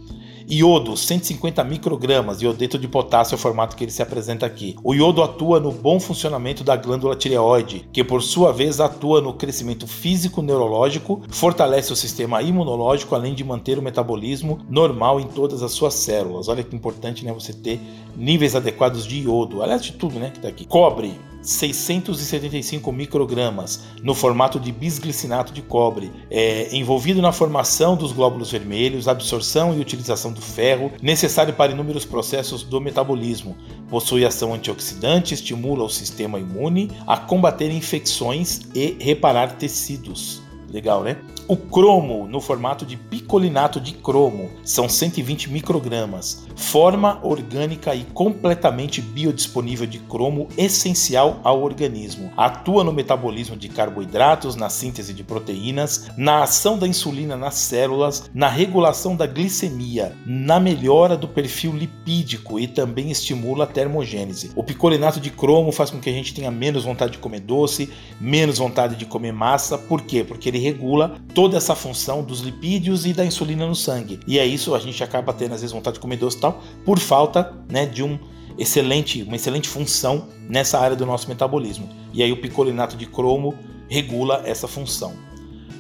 Iodo, 0.54 0.98
150 0.98 1.64
microgramas, 1.64 2.42
iodeto 2.42 2.78
de 2.78 2.86
potássio 2.86 3.36
é 3.36 3.38
o 3.38 3.40
formato 3.40 3.74
que 3.74 3.86
ele 3.86 3.92
se 3.92 4.02
apresenta 4.02 4.46
aqui. 4.46 4.76
O 4.84 4.94
iodo 4.94 5.24
atua 5.24 5.62
no 5.62 5.72
bom 5.72 5.98
funcionamento 5.98 6.62
da 6.62 6.76
glândula 6.76 7.16
tireoide, 7.16 7.88
que 7.94 8.04
por 8.04 8.22
sua 8.22 8.52
vez 8.52 8.82
atua 8.82 9.22
no 9.22 9.32
crescimento 9.32 9.88
físico 9.88 10.42
neurológico, 10.42 11.22
fortalece 11.30 11.94
o 11.94 11.96
sistema 11.96 12.42
imunológico, 12.42 13.16
além 13.16 13.34
de 13.34 13.46
manter 13.46 13.80
o 13.80 13.82
metabolismo 13.82 14.60
normal 14.70 15.22
em 15.22 15.28
todas 15.28 15.64
as 15.64 15.72
suas 15.72 15.94
células. 15.94 16.50
Olha 16.50 16.66
que 16.66 16.76
importante, 16.76 17.24
né, 17.24 17.32
você 17.32 17.54
ter 17.54 17.80
níveis 18.18 18.54
adequados 18.54 19.08
de 19.08 19.22
iodo, 19.22 19.64
aliás 19.64 19.82
de 19.82 19.94
tudo, 19.94 20.20
né, 20.20 20.32
que 20.32 20.42
tá 20.42 20.50
aqui. 20.50 20.66
Cobre, 20.66 21.18
675 21.42 22.92
microgramas 22.92 23.82
no 24.04 24.14
formato 24.14 24.60
de 24.60 24.72
bisglicinato 24.72 25.54
de 25.54 25.62
cobre, 25.62 26.12
é, 26.30 26.76
envolvido 26.76 27.22
na 27.22 27.32
formação 27.32 27.96
dos 27.96 28.12
glóbulos 28.12 28.52
vermelhos, 28.52 29.08
absorção 29.08 29.74
e 29.74 29.80
utilização 29.80 30.32
do 30.32 30.42
ferro, 30.42 30.92
necessário 31.02 31.54
para 31.54 31.72
inúmeros 31.72 32.06
processos 32.06 32.64
do 32.64 32.80
metabolismo. 32.80 33.56
Possui 33.90 34.26
ação 34.26 34.54
antioxidante, 34.54 35.34
estimula 35.34 35.84
o 35.84 35.90
sistema 35.90 36.40
imune 36.40 36.92
a 37.08 37.18
combater 37.18 37.72
infecções 37.72 38.62
e 38.76 38.98
reparar 39.00 39.56
tecidos. 39.58 40.42
Legal, 40.72 41.04
né? 41.04 41.18
O 41.48 41.58
cromo, 41.58 42.26
no 42.28 42.40
formato 42.40 42.86
de 42.86 42.96
picolinato 42.96 43.82
de 43.82 43.92
cromo, 43.92 44.50
são 44.64 44.88
120 44.88 45.50
microgramas. 45.50 46.48
Forma 46.56 47.20
orgânica 47.24 47.94
e 47.94 48.06
completamente 48.06 49.02
biodisponível 49.02 49.86
de 49.86 50.00
cromo, 50.00 50.48
essencial 50.58 51.42
ao 51.44 51.62
organismo. 51.62 52.32
Atua 52.38 52.86
no 52.86 52.94
metabolismo 52.94 53.58
de 53.58 53.68
carboidratos, 53.68 54.56
na 54.56 54.70
síntese 54.70 55.14
de 55.14 55.26
proteínas, 55.26 56.10
na 56.16 56.44
ação 56.44 56.78
da 56.78 56.88
insulina 56.88 57.36
nas 57.36 57.56
células, 57.56 58.30
na 58.34 58.48
regulação 58.48 59.16
da 59.16 59.28
glicemia, 59.28 60.16
na 60.26 60.58
melhora 60.58 61.18
do 61.18 61.28
perfil 61.28 61.74
lipídico 61.74 62.60
e 62.60 62.68
também 62.68 63.12
estimula 63.12 63.66
a 63.66 63.68
termogênese. 63.68 64.52
O 64.56 64.64
picolinato 64.64 65.20
de 65.20 65.30
cromo 65.30 65.72
faz 65.72 65.90
com 65.90 66.00
que 66.00 66.10
a 66.10 66.14
gente 66.14 66.34
tenha 66.34 66.52
menos 66.52 66.86
vontade 66.86 67.14
de 67.14 67.18
comer 67.18 67.42
doce, 67.42 67.90
menos 68.22 68.58
vontade 68.58 68.96
de 68.96 69.06
comer 69.06 69.34
massa. 69.34 69.78
Por 69.78 70.02
quê? 70.02 70.24
Porque 70.24 70.48
ele 70.48 70.61
regula 70.62 71.20
toda 71.36 71.58
essa 71.58 71.76
função 71.76 72.24
dos 72.24 72.40
lipídios 72.40 73.06
e 73.06 73.14
da 73.14 73.26
insulina 73.26 73.68
no 73.68 73.76
sangue. 73.76 74.20
E 74.26 74.40
é 74.40 74.46
isso, 74.46 74.74
a 74.74 74.80
gente 74.80 75.04
acaba 75.04 75.34
tendo 75.34 75.54
às 75.54 75.62
vezes 75.62 75.74
vontade 75.74 75.96
de 75.96 76.00
comer 76.00 76.18
doce 76.18 76.38
e 76.38 76.42
tal, 76.42 76.62
por 76.86 77.00
falta 77.00 77.54
né, 77.70 77.86
de 77.86 78.04
um 78.04 78.18
excelente, 78.58 79.24
uma 79.24 79.36
excelente 79.36 79.68
função 79.68 80.28
nessa 80.48 80.80
área 80.80 80.96
do 80.96 81.06
nosso 81.06 81.28
metabolismo. 81.28 81.90
E 82.14 82.22
aí 82.22 82.32
o 82.32 82.38
picolinato 82.38 82.96
de 82.96 83.06
cromo 83.06 83.56
regula 83.90 84.42
essa 84.46 84.68
função. 84.68 85.14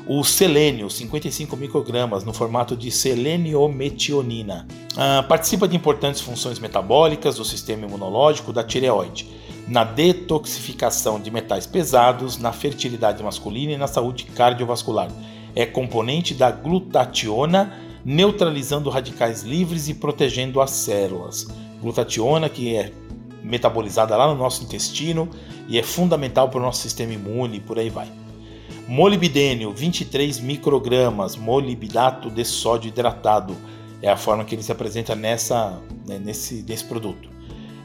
O 0.07 0.23
selênio, 0.23 0.89
55 0.89 1.55
microgramas, 1.55 2.23
no 2.23 2.33
formato 2.33 2.75
de 2.75 2.89
seleniometionina, 2.89 4.67
uh, 4.93 5.27
participa 5.27 5.67
de 5.67 5.75
importantes 5.75 6.21
funções 6.21 6.59
metabólicas 6.59 7.35
do 7.35 7.45
sistema 7.45 7.85
imunológico 7.85 8.51
da 8.51 8.63
tireoide 8.63 9.27
na 9.67 9.85
detoxificação 9.85 11.19
de 11.19 11.31
metais 11.31 11.65
pesados, 11.65 12.37
na 12.37 12.51
fertilidade 12.51 13.23
masculina 13.23 13.71
e 13.71 13.77
na 13.77 13.87
saúde 13.87 14.25
cardiovascular. 14.25 15.09
É 15.55 15.65
componente 15.65 16.33
da 16.33 16.51
glutationa, 16.51 17.73
neutralizando 18.03 18.89
radicais 18.89 19.43
livres 19.43 19.87
e 19.87 19.93
protegendo 19.93 20.59
as 20.59 20.71
células. 20.71 21.47
Glutationa 21.81 22.49
que 22.49 22.75
é 22.75 22.91
metabolizada 23.43 24.15
lá 24.17 24.27
no 24.27 24.35
nosso 24.35 24.63
intestino 24.63 25.29
e 25.67 25.79
é 25.79 25.83
fundamental 25.83 26.49
para 26.49 26.59
o 26.59 26.63
nosso 26.63 26.81
sistema 26.81 27.13
imune 27.13 27.57
e 27.57 27.59
por 27.61 27.79
aí 27.79 27.89
vai. 27.89 28.07
Molibdênio, 28.87 29.71
23 29.71 30.39
microgramas, 30.39 31.35
molibdato 31.35 32.29
de 32.29 32.45
sódio 32.45 32.89
hidratado. 32.89 33.55
É 34.01 34.09
a 34.09 34.17
forma 34.17 34.43
que 34.43 34.55
ele 34.55 34.63
se 34.63 34.71
apresenta 34.71 35.15
nessa, 35.15 35.79
né, 36.07 36.19
nesse, 36.19 36.63
nesse 36.67 36.85
produto 36.85 37.31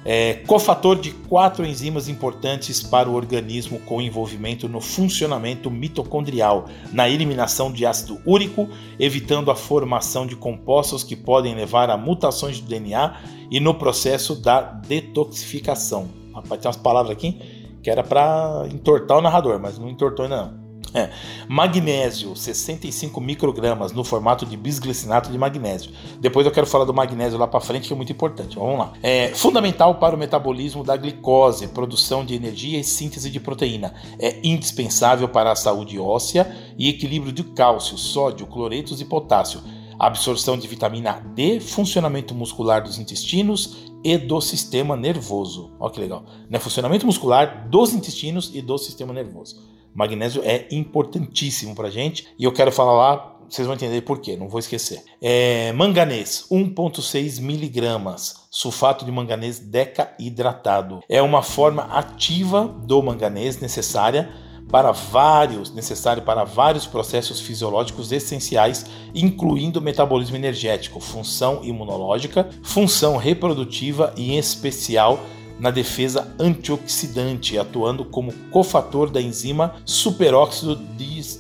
é, 0.09 0.35
cofator 0.47 0.95
de 0.95 1.11
quatro 1.11 1.67
enzimas 1.67 2.09
importantes 2.09 2.81
para 2.81 3.11
o 3.11 3.15
organismo 3.15 3.81
com 3.81 4.01
envolvimento 4.01 4.69
no 4.69 4.81
funcionamento 4.81 5.69
mitocondrial, 5.69 6.67
na 6.93 7.09
eliminação 7.09 7.73
de 7.73 7.85
ácido 7.85 8.21
úrico, 8.25 8.69
evitando 9.01 9.51
a 9.51 9.57
formação 9.57 10.25
de 10.25 10.37
compostos 10.37 11.03
que 11.03 11.17
podem 11.17 11.57
levar 11.57 11.91
a 11.91 11.97
mutações 11.97 12.61
do 12.61 12.69
DNA 12.69 13.17
e 13.51 13.59
no 13.59 13.75
processo 13.75 14.41
da 14.41 14.61
detoxificação. 14.61 16.09
Rapaz, 16.33 16.61
tem 16.61 16.69
umas 16.69 16.77
palavras 16.77 17.11
aqui 17.11 17.41
que 17.83 17.91
era 17.91 18.05
para 18.05 18.65
entortar 18.73 19.19
o 19.19 19.21
narrador, 19.21 19.59
mas 19.59 19.77
não 19.77 19.89
entortou 19.89 20.25
ainda 20.25 20.37
não. 20.37 20.66
Magnésio, 21.49 22.35
65 22.35 23.21
microgramas 23.21 23.93
no 23.93 24.05
formato 24.05 24.47
de 24.47 24.57
bisglicinato 24.57 25.31
de 25.31 25.39
magnésio. 25.39 25.93
Depois 26.21 26.47
eu 26.47 26.53
quero 26.53 26.67
falar 26.67 26.85
do 26.85 26.95
magnésio 26.95 27.39
lá 27.39 27.47
para 27.47 27.61
frente, 27.61 27.87
que 27.87 27.93
é 27.93 27.97
muito 27.97 28.13
importante. 28.13 28.57
Vamos 28.57 28.79
lá. 28.79 28.93
É 29.03 29.29
fundamental 29.29 29.97
para 29.97 30.15
o 30.15 30.19
metabolismo 30.19 30.83
da 30.83 30.97
glicose, 30.97 31.69
produção 31.69 32.25
de 32.25 32.35
energia 32.35 32.79
e 32.79 32.85
síntese 32.85 33.31
de 33.31 33.41
proteína. 33.41 33.95
É 34.19 34.41
indispensável 34.43 35.29
para 35.29 35.53
a 35.53 35.57
saúde 35.57 35.99
óssea 35.99 36.55
e 36.79 36.89
equilíbrio 36.89 37.33
de 37.33 37.43
cálcio, 37.43 37.97
sódio, 37.99 38.47
cloretos 38.47 39.01
e 39.01 39.05
potássio. 39.05 39.61
Absorção 39.99 40.59
de 40.59 40.69
vitamina 40.69 41.23
D, 41.35 41.59
funcionamento 41.59 42.35
muscular 42.35 42.83
dos 42.83 42.99
intestinos 42.99 43.91
e 44.05 44.19
do 44.19 44.41
sistema 44.43 44.95
nervoso. 44.95 45.73
Olha 45.81 45.91
que 45.91 46.01
legal. 46.01 46.25
Né? 46.51 46.59
Funcionamento 46.59 47.07
muscular 47.07 47.67
dos 47.71 47.95
intestinos 47.95 48.51
e 48.55 48.61
do 48.61 48.77
sistema 48.77 49.15
nervoso. 49.15 49.76
Magnésio 49.97 50.43
é 50.45 50.67
importantíssimo 50.71 51.75
para 51.75 51.91
gente 51.91 52.29
e 52.39 52.45
eu 52.45 52.53
quero 52.53 52.71
falar 52.71 52.93
lá, 52.93 53.37
vocês 53.49 53.67
vão 53.67 53.75
entender 53.75 54.03
por 54.03 54.21
quê, 54.21 54.37
não 54.37 54.49
vou 54.49 54.61
esquecer. 54.61 55.03
É, 55.23 55.73
manganês, 55.73 56.47
1,6 56.51 57.41
miligramas, 57.41 58.47
sulfato 58.51 59.07
de 59.07 59.11
manganês 59.11 59.59
deca-hidratado. 59.59 61.01
É 61.09 61.23
uma 61.23 61.43
forma 61.43 61.85
ativa 61.85 62.67
do 62.67 63.03
manganês 63.03 63.59
necessária 63.59 64.29
para 64.69 64.91
vários 64.91 65.73
necessário 65.73 66.23
para 66.23 66.45
vários 66.45 66.87
processos 66.87 67.41
fisiológicos 67.41 68.11
essenciais, 68.13 68.85
incluindo 69.15 69.81
metabolismo 69.81 70.37
energético, 70.37 71.01
função 71.01 71.65
imunológica, 71.65 72.51
função 72.63 73.17
reprodutiva 73.17 74.13
e 74.17 74.33
em 74.33 74.39
especial 74.39 75.21
na 75.59 75.71
defesa 75.71 76.35
antioxidante, 76.39 77.59
atuando 77.59 78.05
como 78.05 78.33
cofator 78.51 79.11
da 79.11 79.21
enzima 79.21 79.77
superóxido 79.85 80.77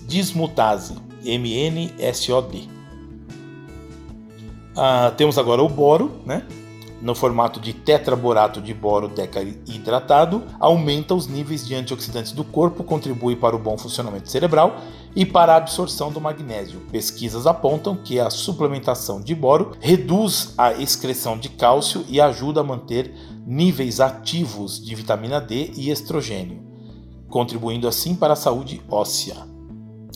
dismutase, 0.06 0.94
MNSOD. 1.24 2.68
Ah, 4.74 5.12
temos 5.16 5.38
agora 5.38 5.62
o 5.62 5.68
boro, 5.68 6.20
né? 6.24 6.42
no 7.00 7.14
formato 7.14 7.60
de 7.60 7.72
tetraborato 7.72 8.60
de 8.60 8.72
boro 8.72 9.08
decahidratado, 9.08 10.42
aumenta 10.58 11.14
os 11.14 11.26
níveis 11.26 11.66
de 11.66 11.74
antioxidantes 11.74 12.32
do 12.32 12.42
corpo, 12.42 12.82
contribui 12.82 13.36
para 13.36 13.54
o 13.54 13.58
bom 13.58 13.76
funcionamento 13.76 14.30
cerebral 14.30 14.80
e 15.16 15.24
para 15.24 15.54
a 15.54 15.56
absorção 15.56 16.12
do 16.12 16.20
magnésio. 16.20 16.80
Pesquisas 16.92 17.46
apontam 17.46 17.96
que 17.96 18.20
a 18.20 18.28
suplementação 18.28 19.20
de 19.20 19.34
boro 19.34 19.72
reduz 19.80 20.52
a 20.58 20.74
excreção 20.74 21.38
de 21.38 21.48
cálcio 21.48 22.04
e 22.06 22.20
ajuda 22.20 22.60
a 22.60 22.64
manter 22.64 23.14
níveis 23.46 23.98
ativos 23.98 24.84
de 24.84 24.94
vitamina 24.94 25.40
D 25.40 25.72
e 25.74 25.90
estrogênio, 25.90 26.62
contribuindo 27.30 27.88
assim 27.88 28.14
para 28.14 28.34
a 28.34 28.36
saúde 28.36 28.82
óssea. 28.90 29.36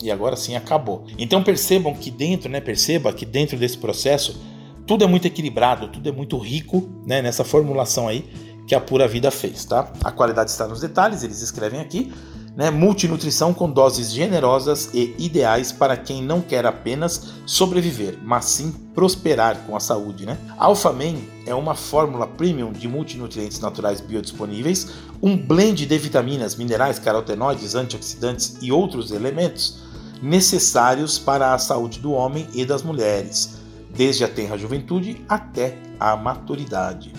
E 0.03 0.11
agora 0.11 0.35
sim 0.35 0.55
acabou. 0.55 1.05
Então 1.17 1.43
percebam 1.43 1.95
que 1.95 2.11
dentro, 2.11 2.49
né, 2.49 2.61
perceba 2.61 3.11
que 3.11 3.25
dentro 3.25 3.57
desse 3.57 3.77
processo 3.77 4.39
tudo 4.85 5.03
é 5.03 5.07
muito 5.07 5.25
equilibrado, 5.25 5.87
tudo 5.87 6.09
é 6.09 6.11
muito 6.11 6.37
rico 6.37 6.89
né, 7.05 7.21
nessa 7.21 7.43
formulação 7.43 8.07
aí 8.07 8.25
que 8.67 8.75
a 8.75 8.81
Pura 8.81 9.07
Vida 9.07 9.31
fez, 9.31 9.65
tá? 9.65 9.91
A 10.03 10.11
qualidade 10.11 10.49
está 10.49 10.67
nos 10.67 10.79
detalhes, 10.79 11.23
eles 11.23 11.41
escrevem 11.41 11.79
aqui, 11.79 12.11
né? 12.55 12.69
Multinutrição 12.69 13.53
com 13.53 13.69
doses 13.69 14.11
generosas 14.11 14.89
e 14.93 15.15
ideais 15.17 15.71
para 15.71 15.95
quem 15.95 16.21
não 16.23 16.41
quer 16.41 16.65
apenas 16.65 17.33
sobreviver, 17.45 18.17
mas 18.23 18.45
sim 18.45 18.71
prosperar 18.93 19.57
com 19.65 19.75
a 19.75 19.79
saúde, 19.79 20.25
né? 20.25 20.37
Alpha-Man 20.57 21.15
é 21.45 21.55
uma 21.55 21.75
fórmula 21.75 22.27
premium 22.27 22.71
de 22.71 22.87
multinutrientes 22.87 23.59
naturais 23.59 24.01
biodisponíveis, 24.01 24.91
um 25.21 25.37
blend 25.37 25.85
de 25.85 25.97
vitaminas, 25.97 26.55
minerais, 26.55 26.99
carotenoides, 26.99 27.75
antioxidantes 27.75 28.57
e 28.61 28.71
outros 28.71 29.11
elementos 29.11 29.83
necessários 30.21 31.17
para 31.17 31.53
a 31.53 31.57
saúde 31.57 31.99
do 31.99 32.11
homem 32.11 32.47
e 32.53 32.63
das 32.63 32.83
mulheres 32.83 33.61
desde 33.93 34.23
a 34.23 34.27
tenra 34.27 34.57
juventude 34.57 35.23
até 35.27 35.77
a 35.99 36.15
maturidade. 36.15 37.13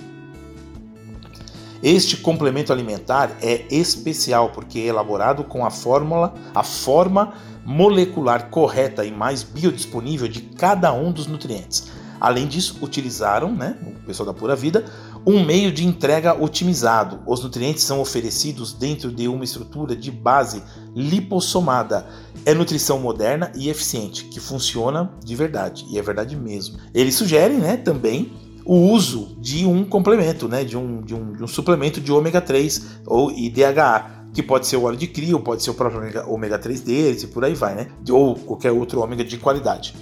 Este 1.83 2.17
complemento 2.17 2.73
alimentar 2.73 3.37
é 3.43 3.67
especial 3.69 4.51
porque 4.51 4.79
é 4.79 4.87
elaborado 4.87 5.43
com 5.43 5.67
a 5.67 5.71
fórmula, 5.71 6.33
a 6.55 6.63
forma 6.63 7.35
molecular 7.65 8.51
correta 8.51 9.05
e 9.05 9.11
mais 9.11 9.43
biodisponível 9.43 10.29
de 10.29 10.43
cada 10.43 10.93
um 10.93 11.11
dos 11.11 11.27
nutrientes. 11.27 11.91
Além 12.21 12.47
disso, 12.47 12.79
utilizaram, 12.81 13.53
né, 13.53 13.77
o 14.01 14.07
pessoal 14.07 14.29
da 14.29 14.33
Pura 14.33 14.55
Vida, 14.55 14.85
um 15.27 15.45
meio 15.45 15.73
de 15.73 15.85
entrega 15.85 16.41
otimizado. 16.41 17.21
Os 17.27 17.43
nutrientes 17.43 17.83
são 17.83 18.01
oferecidos 18.01 18.73
dentro 18.73 19.11
de 19.11 19.27
uma 19.27 19.43
estrutura 19.43 19.97
de 19.97 20.13
base 20.13 20.63
lipossomada. 20.95 22.07
É 22.47 22.55
nutrição 22.55 23.01
moderna 23.01 23.51
e 23.57 23.69
eficiente, 23.69 24.27
que 24.27 24.39
funciona 24.39 25.13
de 25.25 25.35
verdade, 25.35 25.85
e 25.91 25.99
é 25.99 26.03
verdade 26.03 26.37
mesmo. 26.37 26.79
Eles 26.95 27.17
sugerem 27.17 27.59
né, 27.59 27.77
também 27.77 28.33
o 28.65 28.75
uso 28.75 29.37
de 29.39 29.67
um 29.67 29.85
complemento, 29.85 30.49
né, 30.49 30.65
de, 30.65 30.77
um, 30.77 31.03
de, 31.03 31.15
um, 31.15 31.33
de 31.33 31.43
um 31.43 31.47
suplemento 31.47 32.01
de 32.01 32.13
ômega 32.13 32.41
3 32.41 33.01
ou 33.07 33.31
IDHA, 33.31 34.29
que 34.33 34.43
pode 34.43 34.67
ser 34.67 34.77
o 34.77 34.85
óleo 34.85 34.97
de 34.97 35.07
crio, 35.07 35.41
pode 35.41 35.63
ser 35.63 35.71
o 35.71 35.75
próprio 35.75 36.01
ômega 36.29 36.59
3 36.59 36.81
deles 36.81 37.23
e 37.23 37.27
por 37.27 37.45
aí 37.45 37.55
vai, 37.55 37.75
né? 37.75 37.89
Ou 38.11 38.35
qualquer 38.35 38.73
outro 38.73 39.01
ômega 39.01 39.25
de 39.25 39.37
qualidade. 39.37 39.95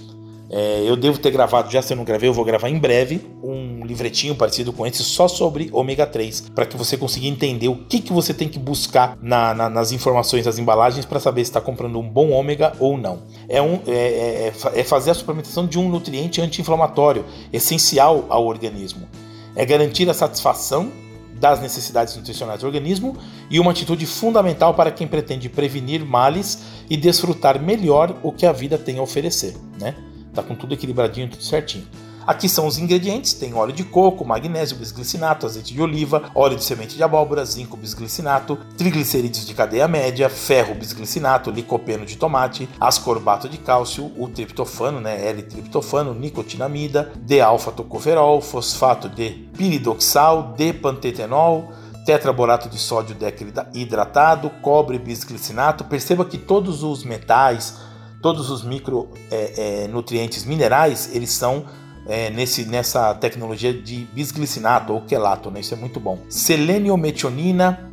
É, 0.53 0.83
eu 0.85 0.97
devo 0.97 1.17
ter 1.17 1.31
gravado, 1.31 1.71
já 1.71 1.81
se 1.81 1.93
eu 1.93 1.97
não 1.97 2.03
gravei, 2.03 2.27
eu 2.27 2.33
vou 2.33 2.43
gravar 2.43 2.67
em 2.67 2.77
breve 2.77 3.21
um 3.41 3.85
livretinho 3.85 4.35
parecido 4.35 4.73
com 4.73 4.85
esse 4.85 5.01
só 5.01 5.25
sobre 5.29 5.69
ômega 5.71 6.05
3, 6.05 6.49
para 6.53 6.65
que 6.65 6.75
você 6.75 6.97
consiga 6.97 7.25
entender 7.25 7.69
o 7.69 7.85
que, 7.85 8.01
que 8.01 8.11
você 8.11 8.33
tem 8.33 8.49
que 8.49 8.59
buscar 8.59 9.17
na, 9.21 9.53
na, 9.53 9.69
nas 9.69 9.93
informações 9.93 10.43
das 10.43 10.59
embalagens 10.59 11.05
para 11.05 11.21
saber 11.21 11.45
se 11.45 11.51
está 11.51 11.61
comprando 11.61 11.97
um 11.97 12.07
bom 12.07 12.31
ômega 12.31 12.73
ou 12.79 12.97
não. 12.97 13.19
É, 13.47 13.61
um, 13.61 13.79
é, 13.87 14.51
é, 14.51 14.53
é 14.75 14.83
fazer 14.83 15.11
a 15.11 15.13
suplementação 15.13 15.65
de 15.65 15.79
um 15.79 15.87
nutriente 15.87 16.41
anti-inflamatório 16.41 17.23
essencial 17.53 18.25
ao 18.27 18.45
organismo. 18.45 19.07
É 19.55 19.65
garantir 19.65 20.09
a 20.09 20.13
satisfação 20.13 20.91
das 21.39 21.61
necessidades 21.61 22.15
nutricionais 22.15 22.59
do 22.59 22.67
organismo 22.67 23.15
e 23.49 23.57
uma 23.57 23.71
atitude 23.71 24.05
fundamental 24.05 24.73
para 24.73 24.91
quem 24.91 25.07
pretende 25.07 25.47
prevenir 25.47 26.05
males 26.05 26.59
e 26.89 26.97
desfrutar 26.97 27.59
melhor 27.59 28.15
o 28.21 28.33
que 28.33 28.45
a 28.45 28.51
vida 28.51 28.77
tem 28.77 28.99
a 28.99 29.01
oferecer, 29.01 29.55
né? 29.79 29.95
Tá 30.33 30.41
com 30.41 30.55
tudo 30.55 30.73
equilibradinho, 30.73 31.29
tudo 31.29 31.43
certinho. 31.43 31.85
Aqui 32.25 32.47
são 32.47 32.67
os 32.67 32.77
ingredientes: 32.77 33.33
tem 33.33 33.53
óleo 33.53 33.73
de 33.73 33.83
coco, 33.83 34.23
magnésio, 34.23 34.77
bisglicinato, 34.77 35.45
azeite 35.45 35.73
de 35.73 35.81
oliva, 35.81 36.29
óleo 36.35 36.55
de 36.55 36.63
semente 36.63 36.95
de 36.95 37.03
abóbora, 37.03 37.43
zinco, 37.43 37.75
bisglicinato, 37.75 38.57
triglicerídeos 38.77 39.45
de 39.45 39.53
cadeia 39.53 39.87
média, 39.87 40.29
ferro, 40.29 40.75
bisglicinato, 40.75 41.49
licopeno 41.49 42.05
de 42.05 42.17
tomate, 42.17 42.69
ascorbato 42.79 43.49
de 43.49 43.57
cálcio, 43.57 44.11
o 44.17 44.27
triptofano, 44.27 45.01
né, 45.01 45.27
L-triptofano, 45.29 46.13
nicotinamida, 46.13 47.11
D-alfa-tocoferol, 47.17 48.39
fosfato 48.41 49.09
de 49.09 49.49
piridoxal, 49.57 50.53
D-pantetenol, 50.55 51.71
tetraborato 52.05 52.69
de 52.69 52.77
sódio 52.77 53.15
hidratado, 53.73 54.49
cobre, 54.61 54.99
bisglicinato. 54.99 55.83
Perceba 55.85 56.25
que 56.25 56.37
todos 56.37 56.83
os 56.83 57.03
metais, 57.03 57.77
todos 58.21 58.49
os 58.49 58.63
micronutrientes 58.63 60.43
é, 60.43 60.45
é, 60.45 60.49
minerais, 60.49 61.09
eles 61.13 61.31
são 61.31 61.65
é, 62.05 62.29
nesse, 62.29 62.65
nessa 62.65 63.13
tecnologia 63.15 63.73
de 63.73 64.05
bisglicinato 64.13 64.93
ou 64.93 65.01
quelato, 65.01 65.49
né? 65.49 65.59
isso 65.59 65.73
é 65.73 65.77
muito 65.77 65.99
bom. 65.99 66.19
Seleniometionina, 66.29 67.91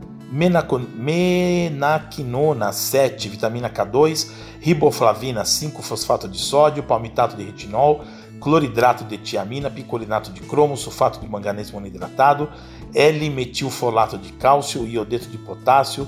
menaquinona 0.94 2.72
7, 2.72 3.28
vitamina 3.28 3.70
K2, 3.70 4.30
riboflavina 4.60 5.44
5, 5.44 5.82
fosfato 5.82 6.28
de 6.28 6.38
sódio, 6.38 6.82
palmitato 6.82 7.36
de 7.36 7.44
retinol, 7.44 8.04
cloridrato 8.40 9.04
de 9.04 9.18
tiamina, 9.18 9.70
picolinato 9.70 10.30
de 10.30 10.40
cromo, 10.42 10.76
sulfato 10.76 11.18
de 11.20 11.28
manganês 11.28 11.70
monohidratado, 11.70 12.48
L-metilfolato 12.94 14.18
de 14.18 14.32
cálcio, 14.34 14.86
iodeto 14.86 15.28
de 15.28 15.38
potássio, 15.38 16.06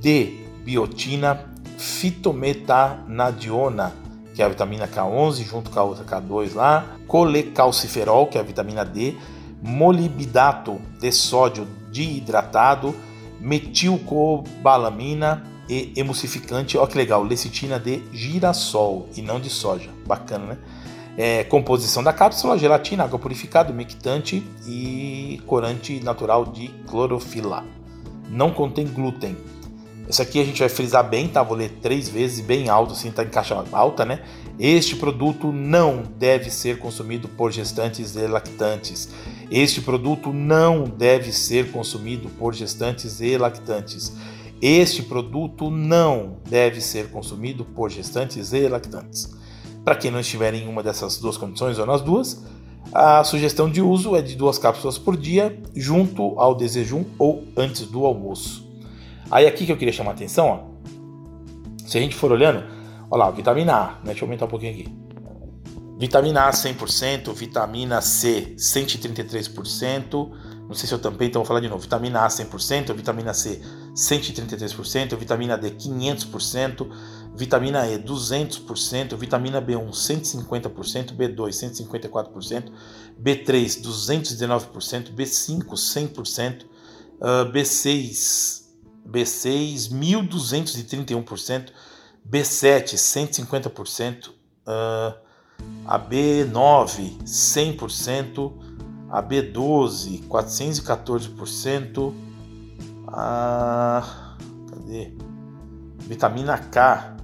D, 0.00 0.46
biotina, 0.64 1.51
fitometanadiona, 1.82 3.92
que 4.34 4.40
é 4.40 4.44
a 4.44 4.48
vitamina 4.48 4.86
K11, 4.86 5.44
junto 5.44 5.68
com 5.70 5.80
a 5.80 5.82
outra 5.82 6.04
K2 6.04 6.54
lá, 6.54 6.86
colecalciferol, 7.08 8.28
que 8.28 8.38
é 8.38 8.40
a 8.40 8.44
vitamina 8.44 8.84
D, 8.84 9.16
molibdato 9.60 10.80
de 11.00 11.10
sódio 11.10 11.66
dihidratado, 11.90 12.94
metilcobalamina 13.40 15.42
e 15.68 15.92
emulsificante, 15.96 16.78
olha 16.78 16.86
que 16.86 16.96
legal, 16.96 17.24
lecitina 17.24 17.80
de 17.80 18.00
girassol 18.12 19.08
e 19.16 19.22
não 19.22 19.40
de 19.40 19.50
soja, 19.50 19.90
bacana, 20.06 20.46
né? 20.46 20.56
É, 21.14 21.44
composição 21.44 22.02
da 22.02 22.10
cápsula, 22.12 22.56
gelatina, 22.56 23.04
água 23.04 23.18
purificada, 23.18 23.70
umectante 23.70 24.42
e 24.66 25.42
corante 25.46 26.00
natural 26.00 26.46
de 26.46 26.68
clorofila. 26.86 27.66
Não 28.30 28.50
contém 28.50 28.86
glúten. 28.86 29.36
Isso 30.12 30.20
aqui 30.20 30.42
a 30.42 30.44
gente 30.44 30.58
vai 30.58 30.68
frisar 30.68 31.08
bem, 31.08 31.26
tá? 31.26 31.42
Vou 31.42 31.56
ler 31.56 31.70
três 31.80 32.06
vezes, 32.06 32.44
bem 32.44 32.68
alto, 32.68 32.92
assim, 32.92 33.10
tá 33.10 33.22
em 33.22 33.30
caixa 33.30 33.64
alta, 33.72 34.04
né? 34.04 34.22
Este 34.58 34.94
produto 34.94 35.50
não 35.50 36.02
deve 36.18 36.50
ser 36.50 36.78
consumido 36.78 37.28
por 37.28 37.50
gestantes 37.50 38.14
e 38.14 38.26
lactantes. 38.26 39.08
Este 39.50 39.80
produto 39.80 40.30
não 40.30 40.84
deve 40.84 41.32
ser 41.32 41.72
consumido 41.72 42.28
por 42.28 42.52
gestantes 42.52 43.22
e 43.22 43.38
lactantes. 43.38 44.12
Este 44.60 45.02
produto 45.02 45.70
não 45.70 46.36
deve 46.46 46.82
ser 46.82 47.10
consumido 47.10 47.64
por 47.64 47.90
gestantes 47.90 48.52
e 48.52 48.68
lactantes. 48.68 49.34
Para 49.82 49.96
quem 49.96 50.10
não 50.10 50.20
estiver 50.20 50.52
em 50.52 50.68
uma 50.68 50.82
dessas 50.82 51.16
duas 51.16 51.38
condições 51.38 51.78
ou 51.78 51.86
nas 51.86 52.02
duas, 52.02 52.44
a 52.92 53.24
sugestão 53.24 53.70
de 53.70 53.80
uso 53.80 54.14
é 54.14 54.20
de 54.20 54.36
duas 54.36 54.58
cápsulas 54.58 54.98
por 54.98 55.16
dia, 55.16 55.58
junto 55.74 56.38
ao 56.38 56.54
desejum 56.54 57.02
ou 57.18 57.44
antes 57.56 57.86
do 57.86 58.04
almoço. 58.04 58.61
Aí 59.32 59.46
aqui 59.46 59.64
que 59.64 59.72
eu 59.72 59.78
queria 59.78 59.94
chamar 59.94 60.10
a 60.10 60.14
atenção, 60.14 60.46
ó. 60.46 61.86
se 61.86 61.96
a 61.96 62.00
gente 62.02 62.14
for 62.14 62.30
olhando, 62.30 62.62
olha 63.10 63.24
lá, 63.24 63.30
vitamina 63.30 63.74
A, 63.74 63.86
né? 63.86 63.98
deixa 64.04 64.24
eu 64.24 64.26
aumentar 64.26 64.44
um 64.44 64.48
pouquinho 64.48 64.72
aqui. 64.72 64.94
Vitamina 65.98 66.48
A 66.48 66.50
100%, 66.50 67.32
vitamina 67.32 68.02
C 68.02 68.54
133%, 68.58 70.30
não 70.68 70.74
sei 70.74 70.86
se 70.86 70.92
eu 70.92 70.98
tampei, 70.98 71.28
então 71.28 71.40
vou 71.40 71.46
falar 71.46 71.60
de 71.60 71.68
novo. 71.68 71.80
Vitamina 71.80 72.26
A 72.26 72.28
100%, 72.28 72.92
vitamina 72.92 73.32
C 73.32 73.62
133%, 73.94 75.16
vitamina 75.16 75.56
D 75.56 75.70
500%, 75.70 76.86
vitamina 77.34 77.88
E 77.88 77.98
200%, 77.98 79.16
vitamina 79.16 79.62
B1 79.62 79.88
150%, 79.88 81.16
B2 81.16 81.36
154%, 81.36 82.70
B3 83.18 83.80
219%, 83.80 85.14
B5 85.14 85.64
100%, 85.68 86.64
uh, 87.20 87.50
B6 87.50 88.61
B6 89.08 89.90
1231%, 89.92 91.72
B7 92.28 92.96
150%, 92.96 94.28
uh, 94.28 95.14
a 95.86 95.98
B9 95.98 97.18
100%, 97.24 98.52
a 99.10 99.22
B12 99.22 100.22
414%, 100.28 102.14
a 103.08 104.02
cadê? 104.70 105.12
Vitamina 105.98 106.58
K 106.58 107.16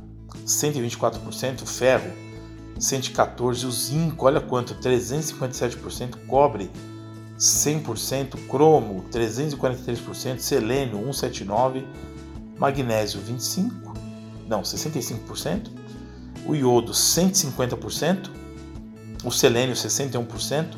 124%, 0.46 1.66
ferro 1.66 2.28
114, 2.78 3.66
o 3.66 3.72
zinco, 3.72 4.26
olha 4.26 4.40
quanto, 4.40 4.74
357%, 4.74 6.26
cobre 6.26 6.70
100%, 7.38 8.48
cromo 8.48 9.05
343%, 9.12 10.38
selênio 10.38 10.98
179, 11.12 11.87
magnésio 12.59 13.20
25, 13.20 13.94
não, 14.48 14.62
65%, 14.62 15.70
o 16.44 16.55
iodo 16.55 16.92
150%, 16.92 18.31
o 19.24 19.31
selênio 19.31 19.74
61%, 19.74 20.77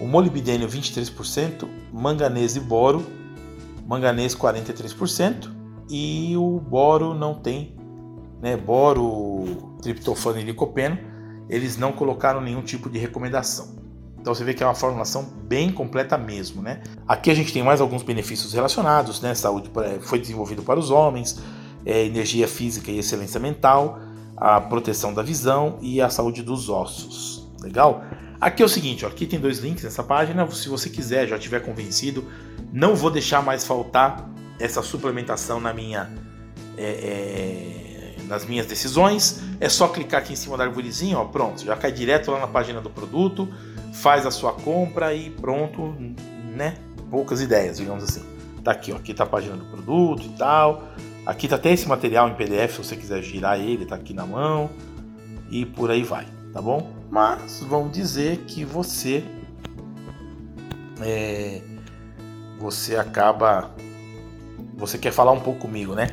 o 0.00 0.06
molibdênio 0.06 0.66
23%, 0.66 1.68
manganês 1.92 2.56
e 2.56 2.60
boro, 2.60 3.04
manganês 3.86 4.34
43% 4.34 5.50
e 5.90 6.34
o 6.36 6.58
boro 6.58 7.12
não 7.12 7.34
tem, 7.34 7.76
né, 8.40 8.56
boro, 8.56 9.76
triptofano 9.82 10.38
e 10.38 10.44
licopeno, 10.44 10.98
eles 11.48 11.76
não 11.76 11.92
colocaram 11.92 12.40
nenhum 12.40 12.62
tipo 12.62 12.88
de 12.88 12.98
recomendação. 12.98 13.89
Então 14.20 14.34
você 14.34 14.44
vê 14.44 14.52
que 14.52 14.62
é 14.62 14.66
uma 14.66 14.74
formulação 14.74 15.22
bem 15.22 15.72
completa 15.72 16.18
mesmo, 16.18 16.60
né? 16.60 16.82
Aqui 17.08 17.30
a 17.30 17.34
gente 17.34 17.52
tem 17.52 17.62
mais 17.62 17.80
alguns 17.80 18.02
benefícios 18.02 18.52
relacionados, 18.52 19.20
né? 19.20 19.34
Saúde 19.34 19.70
foi 20.02 20.18
desenvolvido 20.18 20.62
para 20.62 20.78
os 20.78 20.90
homens, 20.90 21.40
é, 21.86 22.04
energia 22.04 22.46
física 22.46 22.90
e 22.90 22.98
excelência 22.98 23.40
mental, 23.40 23.98
a 24.36 24.60
proteção 24.60 25.14
da 25.14 25.22
visão 25.22 25.78
e 25.80 26.00
a 26.00 26.10
saúde 26.10 26.42
dos 26.42 26.68
ossos. 26.68 27.48
Legal? 27.62 28.04
Aqui 28.40 28.62
é 28.62 28.66
o 28.66 28.68
seguinte, 28.68 29.04
ó, 29.04 29.08
aqui 29.08 29.26
tem 29.26 29.38
dois 29.38 29.58
links 29.58 29.84
nessa 29.84 30.02
página. 30.02 30.50
Se 30.50 30.68
você 30.68 30.88
quiser, 30.88 31.28
já 31.28 31.38
tiver 31.38 31.60
convencido, 31.60 32.24
não 32.72 32.94
vou 32.94 33.10
deixar 33.10 33.42
mais 33.42 33.66
faltar 33.66 34.28
essa 34.58 34.82
suplementação 34.82 35.60
na 35.60 35.74
minha, 35.74 36.10
é, 36.76 38.16
é, 38.18 38.22
nas 38.24 38.46
minhas 38.46 38.66
decisões. 38.66 39.42
É 39.58 39.68
só 39.68 39.88
clicar 39.88 40.20
aqui 40.20 40.32
em 40.32 40.36
cima 40.36 40.56
da 40.56 40.64
arvorezinha, 40.64 41.18
ó, 41.18 41.24
pronto, 41.26 41.64
já 41.64 41.76
cai 41.76 41.92
direto 41.92 42.30
lá 42.30 42.40
na 42.40 42.46
página 42.46 42.80
do 42.80 42.88
produto, 42.88 43.46
faz 43.92 44.26
a 44.26 44.30
sua 44.30 44.52
compra 44.52 45.14
e 45.14 45.30
pronto, 45.30 45.94
né? 46.56 46.76
Poucas 47.10 47.40
ideias, 47.40 47.78
digamos 47.78 48.04
assim. 48.04 48.22
Tá 48.62 48.72
aqui, 48.72 48.92
ó, 48.92 48.96
aqui 48.96 49.14
tá 49.14 49.24
a 49.24 49.26
página 49.26 49.56
do 49.56 49.64
produto 49.64 50.24
e 50.24 50.30
tal. 50.30 50.84
Aqui 51.26 51.48
tá 51.48 51.56
até 51.56 51.72
esse 51.72 51.88
material 51.88 52.28
em 52.28 52.34
PDF, 52.34 52.76
se 52.76 52.84
você 52.84 52.96
quiser 52.96 53.22
girar 53.22 53.58
ele, 53.58 53.86
tá 53.86 53.94
aqui 53.94 54.14
na 54.14 54.26
mão. 54.26 54.70
E 55.50 55.64
por 55.64 55.90
aí 55.90 56.02
vai, 56.02 56.26
tá 56.52 56.60
bom? 56.60 56.92
Mas 57.10 57.60
vamos 57.68 57.92
dizer 57.92 58.38
que 58.46 58.64
você 58.64 59.24
é, 61.00 61.60
você 62.58 62.96
acaba 62.96 63.70
você 64.76 64.96
quer 64.96 65.12
falar 65.12 65.32
um 65.32 65.40
pouco 65.40 65.60
comigo, 65.60 65.94
né? 65.94 66.08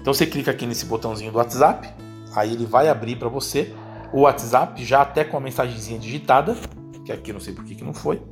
Então 0.00 0.12
você 0.12 0.26
clica 0.26 0.50
aqui 0.50 0.66
nesse 0.66 0.84
botãozinho 0.84 1.32
do 1.32 1.38
WhatsApp, 1.38 1.88
aí 2.34 2.52
ele 2.52 2.66
vai 2.66 2.88
abrir 2.88 3.16
para 3.16 3.28
você 3.28 3.74
o 4.12 4.22
WhatsApp 4.22 4.84
já 4.84 5.02
até 5.02 5.24
com 5.24 5.36
a 5.36 5.40
mensagenzinha 5.40 5.98
digitada, 5.98 6.56
que 7.10 7.12
aqui 7.12 7.32
não 7.32 7.40
sei 7.40 7.54
por 7.54 7.64
que, 7.64 7.74
que 7.74 7.84
não 7.84 7.94
foi. 7.94 8.22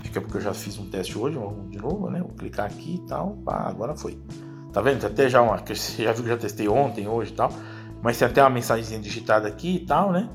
Acho 0.00 0.10
que 0.10 0.18
é 0.18 0.20
porque 0.20 0.36
eu 0.36 0.40
já 0.40 0.54
fiz 0.54 0.78
um 0.78 0.88
teste 0.88 1.18
hoje, 1.18 1.38
de 1.68 1.78
novo, 1.78 2.10
né? 2.10 2.20
Vou 2.20 2.30
clicar 2.30 2.66
aqui 2.66 2.94
e 2.94 3.06
tal, 3.06 3.36
pá, 3.44 3.68
agora 3.68 3.94
foi. 3.94 4.18
Tá 4.72 4.80
vendo? 4.80 5.06
Até 5.06 5.28
já 5.28 5.42
uma, 5.42 5.58
já 5.66 6.12
viu 6.12 6.24
que 6.24 6.30
eu 6.30 6.34
já 6.34 6.36
testei 6.36 6.68
ontem, 6.68 7.06
hoje 7.06 7.32
e 7.32 7.34
tal, 7.34 7.52
mas 8.02 8.18
tem 8.18 8.26
até 8.26 8.42
uma 8.42 8.50
mensagenzinha 8.50 9.00
digitada 9.00 9.46
aqui 9.46 9.76
e 9.76 9.86
tal, 9.86 10.12
né? 10.12 10.28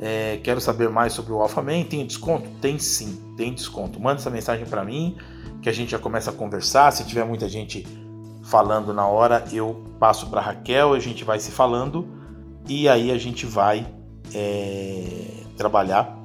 É, 0.00 0.38
quero 0.42 0.60
saber 0.60 0.88
mais 0.90 1.12
sobre 1.12 1.32
o 1.32 1.40
AlphaMan. 1.40 1.84
Tem 1.84 2.06
desconto? 2.06 2.48
Tem 2.60 2.78
sim, 2.78 3.34
tem 3.36 3.54
desconto. 3.54 3.98
Manda 3.98 4.20
essa 4.20 4.30
mensagem 4.30 4.66
para 4.66 4.84
mim 4.84 5.16
que 5.62 5.68
a 5.68 5.72
gente 5.72 5.90
já 5.90 5.98
começa 5.98 6.30
a 6.30 6.32
conversar. 6.32 6.92
Se 6.92 7.04
tiver 7.04 7.24
muita 7.24 7.48
gente 7.48 7.86
falando 8.42 8.92
na 8.92 9.06
hora, 9.06 9.44
eu 9.52 9.84
passo 9.98 10.28
para 10.28 10.40
Raquel, 10.40 10.92
a 10.92 11.00
gente 11.00 11.24
vai 11.24 11.40
se 11.40 11.50
falando 11.50 12.06
e 12.68 12.88
aí 12.88 13.10
a 13.10 13.18
gente 13.18 13.46
vai 13.46 13.86
é, 14.34 15.42
trabalhar 15.56 16.17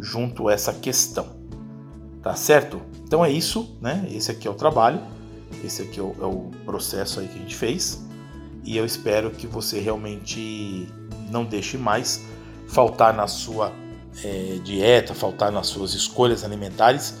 junto 0.00 0.48
a 0.48 0.52
essa 0.52 0.72
questão. 0.72 1.26
Tá 2.22 2.34
certo? 2.34 2.80
Então 3.06 3.24
é 3.24 3.30
isso, 3.30 3.76
né? 3.80 4.06
Esse 4.10 4.30
aqui 4.30 4.48
é 4.48 4.50
o 4.50 4.54
trabalho, 4.54 5.00
esse 5.62 5.82
aqui 5.82 6.00
é 6.00 6.02
o, 6.02 6.14
é 6.20 6.24
o 6.24 6.50
processo 6.64 7.20
aí 7.20 7.28
que 7.28 7.38
a 7.38 7.42
gente 7.42 7.54
fez 7.54 8.02
e 8.64 8.76
eu 8.76 8.84
espero 8.84 9.30
que 9.30 9.46
você 9.46 9.78
realmente 9.78 10.88
não 11.30 11.44
deixe 11.44 11.76
mais 11.76 12.22
faltar 12.66 13.12
na 13.12 13.26
sua 13.26 13.72
é, 14.24 14.58
dieta, 14.64 15.12
faltar 15.14 15.52
nas 15.52 15.66
suas 15.66 15.92
escolhas 15.92 16.44
alimentares 16.44 17.14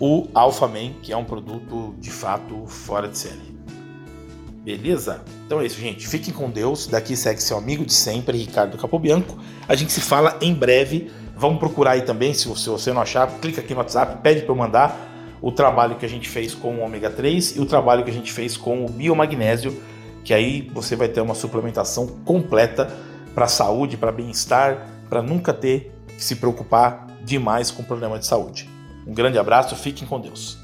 o 0.00 0.26
Alpha 0.32 0.66
Man, 0.66 0.94
que 1.02 1.12
é 1.12 1.16
um 1.16 1.24
produto 1.24 1.94
de 1.98 2.10
fato 2.10 2.64
fora 2.66 3.06
de 3.06 3.18
série. 3.18 3.50
Beleza? 4.64 5.22
Então 5.46 5.60
é 5.60 5.66
isso, 5.66 5.78
gente. 5.78 6.08
Fiquem 6.08 6.32
com 6.32 6.50
Deus. 6.50 6.86
Daqui 6.86 7.14
segue 7.14 7.42
seu 7.42 7.58
amigo 7.58 7.84
de 7.84 7.92
sempre, 7.92 8.38
Ricardo 8.38 8.78
Capobianco. 8.78 9.38
A 9.68 9.74
gente 9.74 9.92
se 9.92 10.00
fala 10.00 10.38
em 10.40 10.54
breve. 10.54 11.10
Vamos 11.40 11.58
procurar 11.58 11.92
aí 11.92 12.02
também, 12.02 12.34
se 12.34 12.46
você 12.46 12.92
não 12.92 13.00
achar, 13.00 13.26
clica 13.40 13.62
aqui 13.62 13.72
no 13.72 13.78
WhatsApp, 13.78 14.20
pede 14.22 14.42
para 14.42 14.52
eu 14.52 14.56
mandar 14.56 14.94
o 15.40 15.50
trabalho 15.50 15.96
que 15.96 16.04
a 16.04 16.08
gente 16.08 16.28
fez 16.28 16.54
com 16.54 16.74
o 16.74 16.80
ômega 16.80 17.08
3 17.08 17.56
e 17.56 17.60
o 17.60 17.64
trabalho 17.64 18.04
que 18.04 18.10
a 18.10 18.12
gente 18.12 18.30
fez 18.30 18.58
com 18.58 18.84
o 18.84 18.90
biomagnésio, 18.90 19.82
que 20.22 20.34
aí 20.34 20.68
você 20.74 20.94
vai 20.94 21.08
ter 21.08 21.22
uma 21.22 21.34
suplementação 21.34 22.06
completa 22.26 22.94
para 23.34 23.48
saúde, 23.48 23.96
para 23.96 24.12
bem-estar, 24.12 24.86
para 25.08 25.22
nunca 25.22 25.54
ter 25.54 25.90
que 26.08 26.22
se 26.22 26.36
preocupar 26.36 27.06
demais 27.24 27.70
com 27.70 27.82
problema 27.82 28.18
de 28.18 28.26
saúde. 28.26 28.68
Um 29.06 29.14
grande 29.14 29.38
abraço, 29.38 29.74
fiquem 29.74 30.06
com 30.06 30.20
Deus. 30.20 30.59